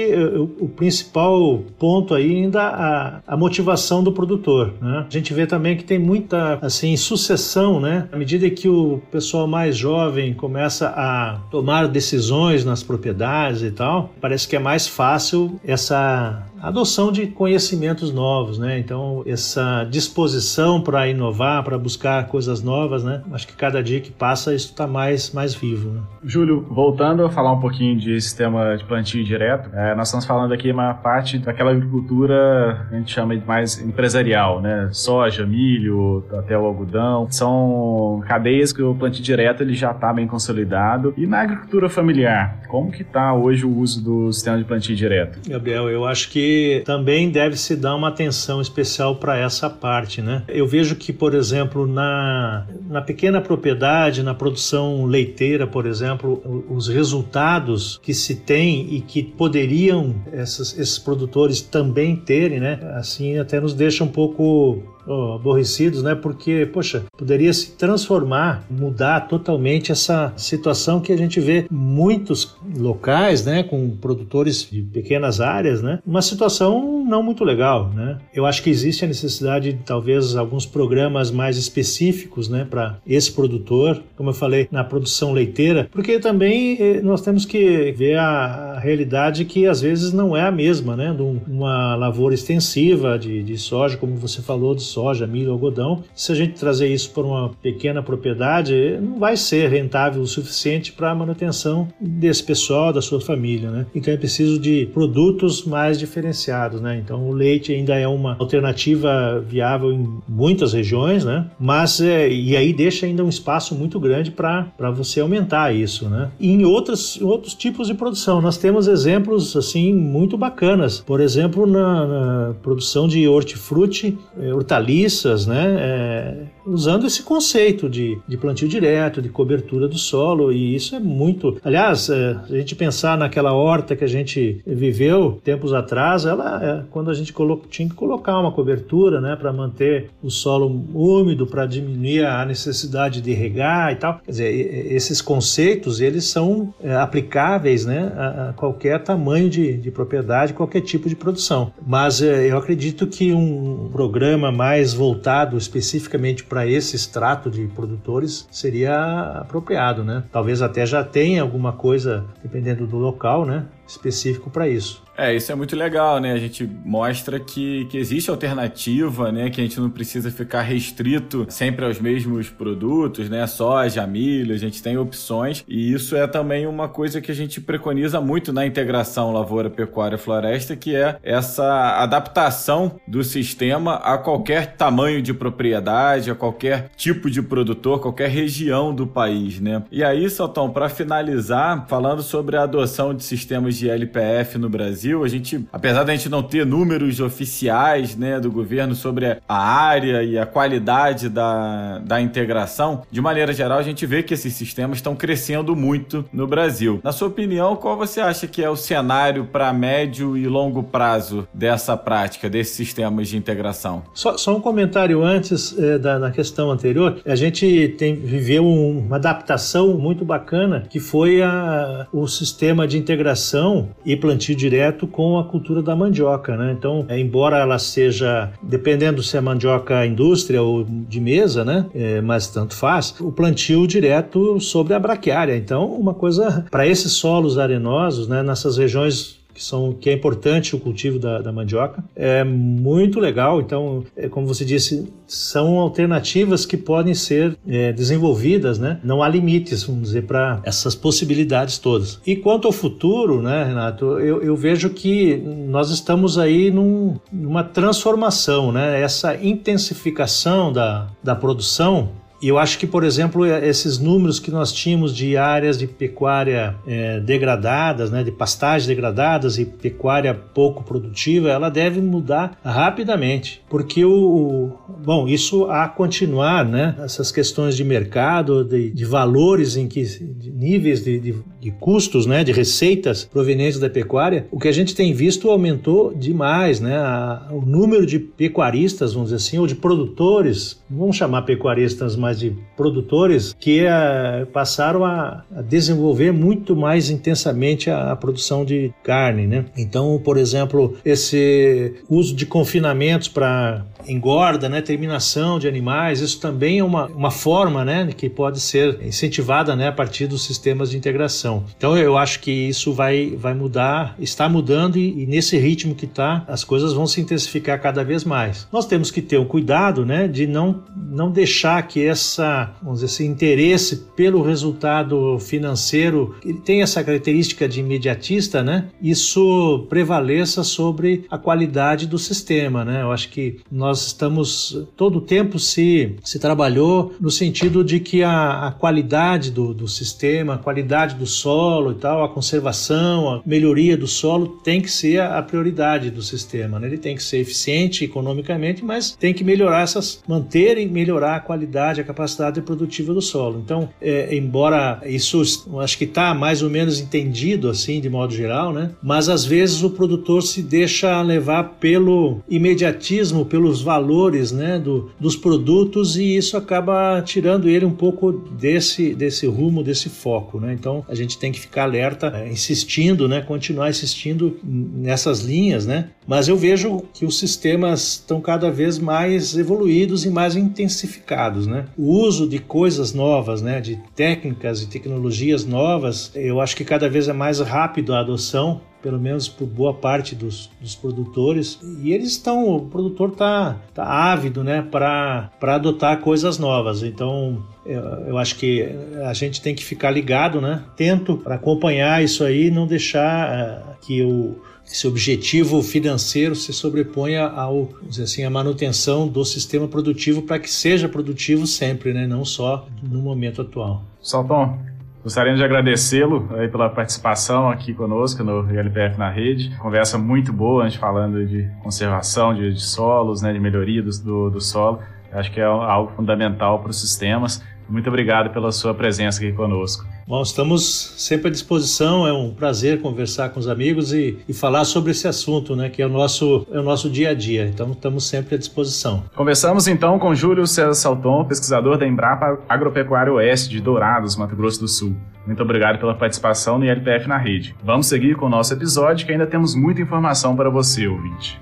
o 0.59 0.67
principal 0.67 1.61
ponto 1.77 2.13
ainda 2.13 2.63
a, 2.63 3.21
a 3.27 3.37
motivação 3.37 4.03
do 4.03 4.11
produtor. 4.11 4.73
Né? 4.81 5.05
A 5.07 5.13
gente 5.13 5.33
vê 5.33 5.45
também 5.45 5.77
que 5.77 5.83
tem 5.83 5.99
muita 5.99 6.57
assim 6.61 6.95
sucessão, 6.97 7.79
né? 7.79 8.07
À 8.11 8.17
medida 8.17 8.49
que 8.49 8.67
o 8.67 9.01
pessoal 9.11 9.47
mais 9.47 9.77
jovem 9.77 10.33
começa 10.33 10.87
a 10.87 11.39
tomar 11.51 11.87
decisões 11.87 12.65
nas 12.65 12.81
propriedades 12.81 13.61
e 13.61 13.71
tal, 13.71 14.11
parece 14.19 14.47
que 14.47 14.55
é 14.55 14.59
mais 14.59 14.87
fácil 14.87 15.59
essa 15.63 16.43
adoção 16.61 17.11
de 17.11 17.27
conhecimentos 17.27 18.11
novos, 18.11 18.57
né? 18.57 18.79
Então, 18.79 19.23
essa 19.25 19.85
disposição 19.89 20.81
para 20.81 21.07
inovar, 21.07 21.63
para 21.63 21.77
buscar 21.77 22.27
coisas 22.27 22.61
novas, 22.61 23.03
né? 23.03 23.21
Acho 23.31 23.47
que 23.47 23.55
cada 23.55 23.81
dia 23.81 23.99
que 23.99 24.11
passa 24.11 24.53
isso 24.53 24.67
está 24.67 24.87
mais, 24.87 25.31
mais 25.31 25.53
vivo. 25.53 25.89
Né? 25.89 26.01
Júlio, 26.23 26.65
voltando 26.69 27.25
a 27.25 27.29
falar 27.29 27.51
um 27.53 27.59
pouquinho 27.59 27.97
de 27.97 28.19
sistema 28.19 28.75
de 28.77 28.83
plantio 28.83 29.23
direto, 29.23 29.69
é, 29.73 29.95
nós 29.95 30.07
estamos 30.07 30.25
falando 30.25 30.53
aqui 30.53 30.71
uma 30.71 30.93
parte 30.93 31.37
daquela 31.37 31.71
agricultura 31.71 32.85
que 32.89 32.95
a 32.95 32.97
gente 32.97 33.13
chama 33.13 33.37
de 33.37 33.45
mais 33.45 33.81
empresarial, 33.81 34.61
né? 34.61 34.89
Soja, 34.91 35.45
milho, 35.45 36.23
até 36.37 36.57
o 36.57 36.65
algodão. 36.65 37.27
São 37.29 38.23
cadeias 38.27 38.73
que 38.73 38.81
o 38.81 38.95
plantio 38.95 39.23
direto 39.23 39.61
ele 39.61 39.73
já 39.73 39.91
está 39.91 40.13
bem 40.13 40.27
consolidado. 40.27 41.13
E 41.17 41.25
na 41.25 41.41
agricultura 41.41 41.89
familiar, 41.89 42.61
como 42.67 42.91
que 42.91 43.01
está 43.01 43.33
hoje 43.33 43.65
o 43.65 43.77
uso 43.77 44.03
do 44.03 44.31
sistema 44.31 44.57
de 44.57 44.63
plantio 44.63 44.95
direto? 44.95 45.39
Gabriel, 45.49 45.89
eu 45.89 46.05
acho 46.05 46.29
que 46.29 46.46
também 46.86 47.29
deve 47.29 47.57
se 47.57 47.75
dar 47.75 47.95
uma 47.95 48.10
atenção 48.10 48.62
especial 48.62 49.15
para 49.15 49.38
essa 49.38 49.69
parte, 49.69 50.21
né? 50.21 50.43
Eu 50.47 50.67
vejo 50.67 50.95
que, 50.95 51.12
por 51.12 51.33
exemplo, 51.33 51.86
na, 51.88 52.65
na 52.88 53.01
pequena 53.01 53.41
propriedade, 53.41 54.23
na 54.23 54.33
produção 54.33 55.05
leiteira, 55.05 55.65
por 55.67 55.86
exemplo, 55.86 56.41
os 56.69 56.88
resultados 56.88 57.99
que 58.01 58.13
se 58.13 58.36
tem 58.36 58.93
e 58.93 59.01
que 59.01 59.23
poderiam 59.23 60.15
essas, 60.31 60.77
esses 60.77 60.99
produtores 60.99 61.62
também 61.62 62.15
terem, 62.15 62.60
né? 62.60 62.79
Assim, 62.95 63.38
até 63.38 63.60
nos 63.60 63.73
deixa 63.73 64.03
um 64.03 64.07
pouco 64.07 64.83
oh, 65.07 65.33
aborrecidos, 65.33 66.03
né? 66.03 66.13
Porque, 66.13 66.65
poxa, 66.65 67.05
poderia 67.17 67.51
se 67.53 67.71
transformar, 67.71 68.65
mudar 68.69 69.21
totalmente 69.21 69.91
essa 69.91 70.33
situação 70.36 70.99
que 70.99 71.12
a 71.12 71.17
gente 71.17 71.39
vê 71.39 71.65
muitos 71.71 72.55
locais, 72.77 73.45
né, 73.45 73.63
com 73.63 73.89
produtores 73.89 74.67
de 74.69 74.81
pequenas 74.81 75.41
áreas, 75.41 75.81
né? 75.81 75.99
Uma 76.05 76.21
situação 76.21 76.96
não 77.07 77.23
muito 77.23 77.43
legal, 77.43 77.89
né? 77.93 78.17
Eu 78.33 78.45
acho 78.45 78.61
que 78.61 78.69
existe 78.69 79.05
a 79.05 79.07
necessidade 79.07 79.73
de 79.73 79.79
talvez 79.83 80.35
alguns 80.35 80.65
programas 80.65 81.31
mais 81.31 81.57
específicos, 81.57 82.49
né, 82.49 82.65
para 82.69 82.97
esse 83.05 83.31
produtor, 83.31 84.01
como 84.15 84.29
eu 84.29 84.33
falei, 84.33 84.67
na 84.71 84.83
produção 84.83 85.31
leiteira, 85.31 85.87
porque 85.91 86.19
também 86.19 86.77
eh, 86.79 87.01
nós 87.01 87.21
temos 87.21 87.45
que 87.45 87.91
ver 87.91 88.17
a, 88.17 88.77
realidade 88.77 89.43
que 89.45 89.65
às 89.65 89.81
vezes 89.81 90.13
não 90.13 90.35
é 90.35 90.43
a 90.43 90.51
mesma, 90.51 90.95
né? 90.95 91.13
De 91.13 91.21
uma 91.21 91.95
lavoura 91.95 92.33
extensiva 92.33 93.17
de, 93.17 93.43
de 93.43 93.57
soja, 93.57 93.97
como 93.97 94.15
você 94.15 94.41
falou, 94.41 94.75
de 94.75 94.83
soja, 94.83 95.27
milho, 95.27 95.51
algodão. 95.51 96.03
Se 96.15 96.31
a 96.31 96.35
gente 96.35 96.53
trazer 96.53 96.87
isso 96.87 97.11
para 97.11 97.23
uma 97.23 97.49
pequena 97.61 98.01
propriedade, 98.01 98.97
não 99.01 99.19
vai 99.19 99.35
ser 99.35 99.69
rentável 99.69 100.21
o 100.21 100.27
suficiente 100.27 100.91
para 100.91 101.11
a 101.11 101.15
manutenção 101.15 101.87
desse 101.99 102.43
pessoal, 102.43 102.93
da 102.93 103.01
sua 103.01 103.19
família, 103.19 103.69
né? 103.69 103.85
Então 103.95 104.13
é 104.13 104.17
preciso 104.17 104.59
de 104.59 104.85
produtos 104.93 105.65
mais 105.65 105.99
diferenciados, 105.99 106.81
né? 106.81 106.96
Então 107.03 107.27
o 107.27 107.33
leite 107.33 107.73
ainda 107.73 107.95
é 107.95 108.07
uma 108.07 108.36
alternativa 108.39 109.43
viável 109.47 109.91
em 109.91 110.07
muitas 110.27 110.73
regiões, 110.73 111.23
né? 111.23 111.45
Mas 111.60 112.01
é, 112.01 112.29
e 112.29 112.55
aí 112.55 112.73
deixa 112.73 113.05
ainda 113.05 113.23
um 113.23 113.29
espaço 113.29 113.75
muito 113.75 113.99
grande 113.99 114.31
para 114.31 114.91
você 114.91 115.19
aumentar 115.19 115.73
isso, 115.73 116.10
né? 116.10 116.29
E 116.39 116.51
em 116.51 116.65
outros, 116.65 117.19
outros 117.21 117.53
tipos 117.53 117.88
de 117.88 117.93
produção, 117.93 118.41
nós 118.41 118.57
temos 118.57 118.88
exemplos 118.88 119.55
assim 119.55 119.93
muito 119.93 120.38
bacanas. 120.38 120.99
Por 120.99 121.19
exemplo, 121.19 121.65
na, 121.65 122.07
na 122.07 122.53
produção 122.62 123.07
de 123.07 123.27
hortifruti, 123.27 124.17
é, 124.39 124.53
hortaliças 124.53 125.47
né, 125.47 125.75
é, 125.79 126.38
usando 126.65 127.05
esse 127.07 127.23
conceito 127.23 127.89
de, 127.89 128.17
de 128.27 128.38
plantio 128.38 128.67
direto, 128.67 129.21
de 129.21 129.29
cobertura 129.29 129.88
do 129.88 129.97
solo, 129.97 130.51
e 130.51 130.75
isso 130.75 130.95
é 130.95 130.99
muito. 130.99 131.57
Aliás, 131.63 132.10
é, 132.10 132.38
a 132.49 132.57
gente 132.57 132.75
pensar 132.75 133.17
naquela 133.17 133.53
horta 133.53 133.95
que 133.95 134.03
a 134.03 134.07
gente 134.07 134.62
viveu 134.65 135.39
tempos 135.43 135.73
atrás, 135.73 136.25
ela, 136.25 136.87
quando 136.89 137.12
a 137.12 137.13
gente 137.13 137.34
tinha 137.69 137.89
que 137.89 137.95
colocar 137.95 138.39
uma 138.39 138.52
cobertura 138.52 139.19
né, 139.21 139.36
para 139.36 139.52
manter 139.52 140.10
o 140.21 140.30
solo 140.30 140.67
úmido, 140.93 141.45
para 141.45 141.65
diminuir 141.65 142.26
a 142.26 142.45
necessidade 142.45 143.21
de 143.21 143.34
regar 143.34 143.91
e 143.91 143.95
tal. 143.95 144.19
Quer 144.23 144.32
dizer, 144.32 144.93
esses 144.93 145.21
conceitos 145.21 146.00
eles 146.00 146.26
são 146.26 146.73
é, 146.82 146.95
aplicáveis 146.95 147.86
né, 147.86 148.12
a, 148.15 148.54
qualquer 148.54 149.04
tamanho 149.04 149.50
de, 149.50 149.78
de 149.78 149.91
propriedade, 149.91 150.54
qualquer 150.54 150.82
tipo 150.82 151.10
de 151.10 151.15
produção. 151.15 151.71
Mas 151.86 152.21
é, 152.21 152.52
eu 152.52 152.58
acredito 152.58 153.06
que 153.08 153.34
um 153.34 153.89
programa 153.91 154.52
mais 154.52 154.67
mais 154.67 154.93
voltado 154.93 155.58
especificamente 155.58 156.43
para 156.43 156.67
esse 156.67 156.95
extrato 156.95 157.50
de 157.50 157.67
produtores 157.67 158.47
seria 158.52 159.39
apropriado, 159.41 160.04
né? 160.04 160.23
Talvez 160.32 160.62
até 160.62 160.86
já 160.86 161.04
tenha 161.04 161.41
alguma 161.41 161.73
coisa, 161.73 162.23
dependendo 162.43 162.86
do 162.86 162.97
local, 162.97 163.45
né? 163.45 163.65
Específico 163.88 164.50
para 164.50 164.67
isso. 164.67 165.02
É, 165.17 165.36
isso 165.36 165.51
é 165.51 165.56
muito 165.56 165.75
legal, 165.75 166.19
né? 166.19 166.32
A 166.32 166.38
gente 166.38 166.69
mostra 166.86 167.39
que, 167.39 167.86
que 167.86 167.97
existe 167.97 168.30
alternativa, 168.30 169.32
né? 169.32 169.49
Que 169.49 169.60
a 169.60 169.63
gente 169.63 169.80
não 169.80 169.89
precisa 169.89 170.30
ficar 170.30 170.62
restrito 170.62 171.47
sempre 171.49 171.86
aos 171.86 171.99
mesmos 171.99 172.49
produtos, 172.49 173.27
né? 173.27 173.47
Soja, 173.47 174.06
milho, 174.06 174.53
a 174.53 174.58
gente 174.58 174.82
tem 174.84 174.95
opções. 174.95 175.65
E 175.67 175.91
isso 175.91 176.15
é 176.15 176.27
também 176.27 176.67
uma 176.67 176.88
coisa 176.88 177.19
que 177.19 177.32
a 177.32 177.36
gente 177.36 177.60
preconiza 177.60 178.21
muito 178.21 178.53
na 178.53 178.63
integração 178.63 179.34
lavoura, 179.34 179.71
pecuária, 179.71 180.19
floresta, 180.19 180.75
que 180.75 180.95
é 180.95 181.17
essa 181.23 181.97
adaptação 181.97 182.99
do 183.08 183.23
sistema 183.23 183.95
a 183.95 184.19
qualquer 184.19 184.75
tamanho 184.75 185.19
de 185.19 185.34
propriedade, 185.34 186.30
a 186.30 186.36
qualquer 186.36 186.91
tipo 186.95 187.27
de 187.32 187.41
produtor, 187.41 187.99
qualquer 187.99 188.30
região 188.30 188.93
do 188.93 189.08
país, 189.08 189.60
né? 189.60 189.82
E 189.91 190.03
aí, 190.03 190.30
Saltão, 190.30 190.69
para 190.69 190.89
finalizar, 190.89 191.88
falando 191.88 192.21
sobre 192.21 192.56
a 192.56 192.63
adoção 192.63 193.15
de 193.15 193.23
sistemas 193.23 193.75
de 193.75 193.89
LPF 193.89 194.60
no 194.60 194.69
Brasil, 194.69 195.06
Brasil, 195.07 195.23
a 195.23 195.27
gente, 195.27 195.65
apesar 195.71 196.03
da 196.03 196.13
gente 196.13 196.27
não 196.27 196.43
ter 196.43 196.65
números 196.65 197.19
oficiais 197.19 198.15
né, 198.15 198.39
do 198.39 198.51
governo 198.51 198.93
sobre 198.93 199.37
a 199.47 199.57
área 199.57 200.23
e 200.23 200.37
a 200.37 200.45
qualidade 200.45 201.29
da, 201.29 201.99
da 201.99 202.19
integração, 202.19 203.03
de 203.09 203.21
maneira 203.21 203.53
geral, 203.53 203.79
a 203.79 203.83
gente 203.83 204.05
vê 204.05 204.21
que 204.21 204.33
esses 204.33 204.53
sistemas 204.53 204.97
estão 204.97 205.15
crescendo 205.15 205.75
muito 205.75 206.25
no 206.33 206.45
Brasil. 206.45 206.99
Na 207.03 207.11
sua 207.11 207.29
opinião, 207.29 207.75
qual 207.75 207.95
você 207.95 208.19
acha 208.19 208.47
que 208.47 208.63
é 208.63 208.69
o 208.69 208.75
cenário 208.75 209.45
para 209.45 209.71
médio 209.71 210.35
e 210.35 210.47
longo 210.47 210.83
prazo 210.83 211.47
dessa 211.53 211.95
prática, 211.95 212.49
desses 212.49 212.75
sistemas 212.75 213.29
de 213.29 213.37
integração? 213.37 214.03
Só, 214.13 214.37
só 214.37 214.55
um 214.55 214.61
comentário 214.61 215.23
antes 215.23 215.77
é, 215.77 215.97
da 215.97 216.19
na 216.19 216.31
questão 216.31 216.71
anterior. 216.71 217.21
A 217.25 217.35
gente 217.35 217.95
tem, 217.97 218.15
viveu 218.15 218.65
um, 218.65 218.99
uma 218.99 219.15
adaptação 219.15 219.97
muito 219.97 220.25
bacana 220.25 220.85
que 220.89 220.99
foi 220.99 221.41
a, 221.41 222.07
o 222.11 222.27
sistema 222.27 222.87
de 222.87 222.97
integração 222.97 223.89
e 224.05 224.15
plantio 224.15 224.55
direto 224.55 224.96
direto 224.97 225.07
com 225.07 225.38
a 225.38 225.43
cultura 225.43 225.81
da 225.83 225.95
mandioca, 225.95 226.57
né? 226.57 226.75
Então, 226.77 227.05
é, 227.07 227.19
embora 227.19 227.57
ela 227.57 227.77
seja, 227.77 228.51
dependendo 228.62 229.21
se 229.21 229.38
é 229.38 229.41
mandioca 229.41 230.05
indústria 230.05 230.62
ou 230.62 230.83
de 230.83 231.19
mesa, 231.19 231.63
né? 231.63 231.86
É, 231.93 232.21
mas 232.21 232.47
tanto 232.47 232.73
faz, 232.73 233.13
o 233.19 233.31
plantio 233.31 233.86
direto 233.86 234.60
sobre 234.60 234.93
a 234.93 234.99
braquiária. 234.99 235.55
Então, 235.55 235.86
uma 235.86 236.13
coisa 236.13 236.65
para 236.71 236.88
esses 236.88 237.13
solos 237.13 237.60
arenosos, 237.60 238.27
né? 238.27 238.41
Nessas 238.41 238.77
regiões 238.77 239.37
que, 239.57 239.63
são, 239.63 239.91
que 239.91 240.07
é 240.07 240.13
importante 240.13 240.75
o 240.75 240.79
cultivo 240.79 241.17
da, 241.17 241.41
da 241.41 241.51
mandioca. 241.51 242.03
É 242.15 242.43
muito 242.43 243.19
legal, 243.19 243.59
então, 243.59 244.03
é, 244.15 244.29
como 244.29 244.45
você 244.45 244.63
disse, 244.63 245.11
são 245.25 245.79
alternativas 245.79 246.63
que 246.63 246.77
podem 246.77 247.15
ser 247.15 247.57
é, 247.67 247.91
desenvolvidas, 247.91 248.77
né? 248.77 248.99
Não 249.03 249.23
há 249.23 249.27
limites, 249.27 249.81
vamos 249.83 250.03
dizer, 250.03 250.27
para 250.27 250.61
essas 250.63 250.93
possibilidades 250.93 251.79
todas. 251.79 252.21
E 252.25 252.35
quanto 252.35 252.67
ao 252.67 252.71
futuro, 252.71 253.41
né, 253.41 253.63
Renato, 253.63 254.19
eu, 254.19 254.43
eu 254.43 254.55
vejo 254.55 254.91
que 254.91 255.37
nós 255.37 255.89
estamos 255.89 256.37
aí 256.37 256.69
num, 256.69 257.15
numa 257.31 257.63
transformação, 257.63 258.71
né? 258.71 259.01
Essa 259.01 259.35
intensificação 259.43 260.71
da, 260.71 261.08
da 261.23 261.35
produção 261.35 262.10
e 262.42 262.48
eu 262.48 262.58
acho 262.58 262.77
que, 262.77 262.85
por 262.85 263.04
exemplo, 263.04 263.46
esses 263.46 263.98
números 263.98 264.40
que 264.40 264.52
nós 264.52 264.71
tínhamos 264.71 265.15
de 265.15 265.35
áreas 265.38 265.77
de 265.77 265.88
pecuária 265.88 266.75
é, 266.85 267.19
degradadas, 267.19 268.12
né, 268.12 268.23
de 268.23 268.31
pastagens 268.31 268.88
degradadas 268.88 269.58
e 269.58 269.65
pecuária 269.65 270.33
pouco 270.33 270.83
produtiva, 270.83 271.50
ela 271.50 271.69
deve 271.69 272.00
mudar 272.00 272.60
rapidamente, 272.63 273.62
porque 273.69 274.06
o, 274.06 274.12
o 274.13 274.77
bom, 275.04 275.27
isso 275.27 275.65
a 275.65 275.88
continuar, 275.88 276.65
né, 276.65 276.96
essas 277.00 277.31
questões 277.31 277.75
de 277.75 277.83
mercado, 277.83 278.63
de, 278.63 278.92
de 278.92 279.06
valores 279.06 279.75
em 279.75 279.88
que 279.88 280.04
de 280.04 280.52
níveis 280.52 281.04
de, 281.04 281.19
de, 281.19 281.35
de, 281.60 281.71
custos, 281.71 282.25
né, 282.25 282.44
de 282.44 282.52
receitas 282.52 283.25
provenientes 283.25 283.79
da 283.79 283.90
pecuária, 283.90 284.48
o 284.52 284.60
que 284.60 284.67
a 284.67 284.71
gente 284.71 284.96
tem 284.96 285.13
visto 285.13 285.50
aumentou 285.50 286.13
demais, 286.13 286.79
né, 286.79 286.98
a, 286.98 287.48
o 287.52 287.62
número 287.62 288.06
de 288.06 288.19
pecuaristas, 288.19 289.13
vamos 289.13 289.29
dizer 289.29 289.38
assim, 289.38 289.58
ou 289.58 289.65
de 289.65 289.75
produtores, 289.75 290.81
vamos 290.90 291.15
chamar 291.15 291.44
pecuaristas 291.44 292.15
mais 292.15 292.27
mais 292.28 292.40
de 292.40 292.54
produtores 292.75 293.56
que 293.58 293.86
uh, 293.86 294.46
passaram 294.48 295.06
a, 295.06 295.46
a, 295.56 295.62
desenvolver 295.62 296.34
muito 296.34 296.75
mais 296.75 297.10
intensamente 297.10 297.90
a, 297.90 298.12
a, 298.12 298.15
produção 298.15 298.65
de 298.65 298.94
carne, 299.02 299.48
né? 299.48 299.65
Então, 299.78 300.19
por 300.23 300.38
exemplo, 300.38 300.98
esse 301.06 301.94
uso 302.10 302.36
de 302.36 302.46
confinamentos 302.46 303.30
para 303.30 303.86
engorda, 304.08 304.69
né, 304.69 304.81
terminação 304.81 305.60
de 305.60 305.67
animais, 305.67 306.21
isso 306.21 306.39
também 306.39 306.79
é 306.79 306.83
uma, 306.83 307.08
uma 307.08 307.31
forma, 307.31 307.83
né, 307.83 308.10
que 308.15 308.29
pode 308.29 308.60
ser 308.60 308.99
incentivada, 309.03 309.75
né, 309.75 309.87
a 309.87 309.91
partir 309.91 310.27
dos 310.27 310.43
sistemas 310.43 310.89
de 310.91 310.97
integração. 310.97 311.63
Então, 311.77 311.97
eu 311.97 312.17
acho 312.17 312.39
que 312.39 312.51
isso 312.51 312.93
vai, 312.93 313.35
vai 313.37 313.53
mudar, 313.53 314.15
está 314.19 314.47
mudando 314.47 314.97
e, 314.97 315.23
e 315.23 315.25
nesse 315.25 315.58
ritmo 315.58 315.95
que 315.95 316.05
está, 316.05 316.43
as 316.47 316.63
coisas 316.63 316.93
vão 316.93 317.08
se 317.08 317.21
intensificar 317.21 317.81
cada 317.81 318.03
vez 318.03 318.23
mais. 318.23 318.67
Nós 318.71 318.85
temos 318.85 319.12
que 319.12 319.21
ter 319.21 319.37
um 319.37 319.45
cuidado, 319.45 320.05
né, 320.05 320.27
de 320.27 320.47
não, 320.47 320.83
não 320.95 321.31
deixar 321.31 321.81
que 321.87 322.05
essa, 322.05 322.71
vamos 322.81 323.01
dizer, 323.01 323.08
esse 323.08 323.25
interesse 323.25 324.08
pelo 324.15 324.41
resultado 324.41 325.37
financeiro, 325.39 326.35
ele 326.43 326.60
tem 326.60 326.81
essa 326.81 327.03
característica 327.03 327.67
de 327.67 327.79
imediatista, 327.79 328.63
né, 328.63 328.85
isso 329.01 329.85
prevaleça 329.89 330.63
sobre 330.63 331.25
a 331.29 331.37
qualidade 331.37 332.08
do 332.08 332.17
sistema, 332.17 332.83
né. 332.83 333.01
Eu 333.01 333.12
acho 333.12 333.29
que 333.29 333.58
nós 333.71 333.96
nós 333.98 334.06
estamos 334.06 334.85
todo 334.95 335.17
o 335.17 335.21
tempo 335.21 335.58
se, 335.58 336.15
se 336.23 336.37
trabalhou 336.37 337.15
no 337.19 337.31
sentido 337.31 337.83
de 337.83 338.00
que 338.00 338.21
a, 338.21 338.67
a 338.67 338.71
qualidade 338.71 339.50
do, 339.50 339.73
do 339.73 339.87
sistema, 339.87 340.54
a 340.54 340.58
qualidade 340.58 341.15
do 341.15 341.25
solo 341.25 341.93
e 341.93 341.95
tal, 341.95 342.23
a 342.23 342.29
conservação, 342.29 343.29
a 343.29 343.41
melhoria 343.43 343.98
do 343.98 344.06
solo 344.06 344.60
tem 344.63 344.79
que 344.79 344.91
ser 344.91 345.19
a, 345.19 345.39
a 345.39 345.41
prioridade 345.41 346.12
do 346.12 346.21
sistema. 346.21 346.79
Né? 346.79 346.87
Ele 346.87 346.98
tem 346.98 347.15
que 347.15 347.23
ser 347.23 347.39
eficiente 347.39 348.06
economicamente, 348.06 348.85
mas 348.85 349.12
tem 349.12 349.33
que 349.33 349.43
melhorar 349.43 349.81
essas, 349.81 350.21
manter 350.27 350.77
e 350.77 350.85
melhorar 350.85 351.37
a 351.37 351.39
qualidade, 351.39 352.00
a 352.00 352.04
capacidade 352.04 352.62
produtiva 352.62 353.15
do 353.15 353.21
solo. 353.21 353.60
Então, 353.65 353.89
é, 354.00 354.35
embora 354.35 355.02
isso 355.06 355.41
acho 355.79 355.98
que 355.98 356.04
está 356.04 356.35
mais 356.35 356.62
ou 356.62 356.69
menos 356.69 357.00
entendido 357.00 357.67
assim 357.69 358.00
de 358.00 358.10
modo 358.10 358.33
geral, 358.33 358.71
né? 358.71 358.91
Mas 359.02 359.27
às 359.27 359.43
vezes 359.43 359.81
o 359.81 359.89
produtor 359.89 360.43
se 360.43 360.62
deixa 360.62 361.19
levar 361.21 361.63
pelo 361.79 362.41
imediatismo, 362.48 363.45
pelos 363.78 363.82
valores 363.82 364.52
né, 364.52 364.80
do, 364.80 365.10
dos 365.19 365.36
produtos 365.36 366.17
e 366.17 366.36
isso 366.36 366.58
acaba 366.58 367.21
tirando 367.21 367.69
ele 367.69 367.86
um 367.86 367.92
pouco 367.92 368.32
desse, 368.32 369.13
desse 369.13 369.46
rumo, 369.46 369.84
desse 369.84 370.10
foco. 370.10 370.60
Né? 370.60 370.73
Então 370.73 371.06
a 371.08 371.15
gente 371.15 371.38
tem 371.38 371.52
que 371.52 371.60
ficar 371.60 371.84
alerta, 371.84 372.28
é, 372.36 372.50
insistindo, 372.50 373.28
né, 373.28 373.42
continuar 373.42 373.90
insistindo 373.90 374.58
nessas 374.63 375.42
linhas, 375.42 375.86
né? 375.86 376.10
mas 376.25 376.48
eu 376.48 376.58
vejo 376.58 377.04
que 377.13 377.25
os 377.25 377.38
sistemas 377.38 378.13
estão 378.13 378.42
cada 378.42 378.69
vez 378.71 379.00
mais 379.00 379.58
evoluídos 379.58 380.25
e 380.25 380.30
mais 380.30 380.56
intensificados. 380.56 381.67
Né? 381.67 381.86
O 381.98 382.12
uso 382.12 382.48
de 382.48 382.60
coisas 382.60 383.13
novas, 383.13 383.62
né, 383.62 383.80
de 383.80 384.00
técnicas 384.15 384.82
e 384.82 384.88
tecnologias 384.88 385.65
novas, 385.65 386.32
eu 386.36 386.60
acho 386.60 386.75
que 386.75 386.84
cada 386.84 387.10
vez 387.10 387.28
é 387.28 387.34
mais 387.34 387.60
rápido 387.60 388.13
a 388.13 388.19
adoção 388.19 388.82
pelo 389.02 389.19
menos 389.19 389.48
por 389.48 389.67
boa 389.67 389.93
parte 389.93 390.35
dos, 390.35 390.69
dos 390.81 390.95
produtores. 390.95 391.79
E 392.02 392.12
eles 392.12 392.29
estão, 392.29 392.75
o 392.75 392.81
produtor 392.81 393.29
está 393.29 393.77
tá 393.93 394.04
ávido 394.04 394.63
né, 394.63 394.81
para 394.81 395.50
adotar 395.62 396.19
coisas 396.19 396.58
novas. 396.58 397.04
Então, 397.04 397.63
eu, 397.85 398.02
eu, 398.27 398.37
acho 398.37 398.56
que 398.56 398.87
a 399.25 399.33
gente 399.33 399.62
tem 399.62 399.75
que 399.75 399.83
ficar 399.83 400.12
ligado, 400.12 400.60
né, 400.60 400.83
atento 400.87 401.37
para 401.37 401.56
acompanhar 401.56 402.23
isso 402.23 402.43
aí 402.43 402.69
não 402.69 402.87
deixar 402.87 403.87
uh, 403.89 404.06
que 404.06 404.21
o 404.21 404.56
esse 404.89 405.06
objetivo 405.06 405.83
financeiro 405.83 406.56
se 406.56 406.71
sobreponha 406.71 407.43
ao, 407.43 407.89
dizer 408.04 408.23
assim, 408.23 408.43
a 408.45 408.50
manutenção 408.50 409.27
do 409.27 409.43
sistema 409.43 409.87
produtivo 409.87 410.41
para 410.41 410.60
que 410.60 410.71
seja 410.71 411.10
produtivo 411.10 411.67
sempre, 411.67 412.13
né? 412.13 412.25
não 412.25 412.45
só 412.45 412.87
no 413.04 413.19
momento 413.19 413.62
atual. 413.62 414.04
Salton, 414.21 414.79
Gostaríamos 415.23 415.59
de 415.59 415.65
agradecê-lo 415.65 416.47
pela 416.71 416.89
participação 416.89 417.69
aqui 417.69 417.93
conosco 417.93 418.43
no 418.43 418.71
ILPF 418.71 419.17
na 419.17 419.29
rede. 419.29 419.75
Conversa 419.77 420.17
muito 420.17 420.53
boa, 420.53 420.83
a 420.83 420.87
gente 420.87 420.99
falando 420.99 421.45
de 421.45 421.69
conservação 421.83 422.53
de, 422.53 422.73
de 422.73 422.81
solos, 422.81 423.41
né, 423.41 423.51
de 423.51 423.59
melhoria 423.59 424.01
do, 424.01 424.11
do, 424.23 424.49
do 424.51 424.61
solo. 424.61 424.99
Acho 425.31 425.51
que 425.51 425.59
é 425.59 425.65
algo 425.65 426.11
fundamental 426.15 426.79
para 426.79 426.91
os 426.91 427.01
sistemas. 427.01 427.61
Muito 427.90 428.08
obrigado 428.10 428.52
pela 428.52 428.71
sua 428.71 428.94
presença 428.94 429.40
aqui 429.40 429.52
conosco. 429.54 430.06
Bom, 430.27 430.42
estamos 430.42 431.13
sempre 431.17 431.48
à 431.48 431.52
disposição, 431.52 432.27
é 432.27 432.33
um 432.33 432.54
prazer 432.54 433.02
conversar 433.02 433.50
com 433.50 433.60
os 433.60 433.67
amigos 433.67 434.12
e, 434.13 434.38
e, 434.48 434.54
falar 434.54 434.83
sobre 434.83 435.12
esse 435.12 435.27
assunto, 435.27 435.75
né, 435.75 435.90
que 435.90 436.02
é 436.02 436.06
o, 436.06 436.10
nosso, 436.10 436.67
é 436.71 436.79
o 436.79 436.83
nosso 436.83 437.10
dia 437.10 437.29
a 437.29 437.33
dia. 437.33 437.65
Então, 437.65 437.92
estamos 437.92 438.27
sempre 438.27 438.56
à 438.56 438.58
disposição. 438.58 439.23
Conversamos 439.35 439.88
então 439.88 440.19
com 440.19 440.35
Júlio 440.35 440.67
César 440.67 440.94
Salton, 440.94 441.46
pesquisador 441.46 441.98
da 441.98 442.06
Embrapa 442.06 442.60
Agropecuária 442.67 443.31
Oeste 443.31 443.69
de 443.69 443.79
Dourados, 443.79 444.35
Mato 444.35 444.56
Grosso 444.56 444.81
do 444.81 444.88
Sul. 444.88 445.15
Muito 445.46 445.63
obrigado 445.63 445.98
pela 445.98 446.13
participação 446.13 446.77
no 446.77 446.85
ILPF 446.85 447.25
na 447.27 447.38
rede. 447.38 447.73
Vamos 447.81 448.08
seguir 448.08 448.35
com 448.35 448.48
o 448.48 448.50
nosso 448.50 448.73
episódio, 448.73 449.25
que 449.25 449.31
ainda 449.31 449.48
temos 449.48 449.75
muita 449.75 450.02
informação 450.02 450.58
para 450.58 450.69
você, 450.69 451.08
ouvinte. 451.08 451.58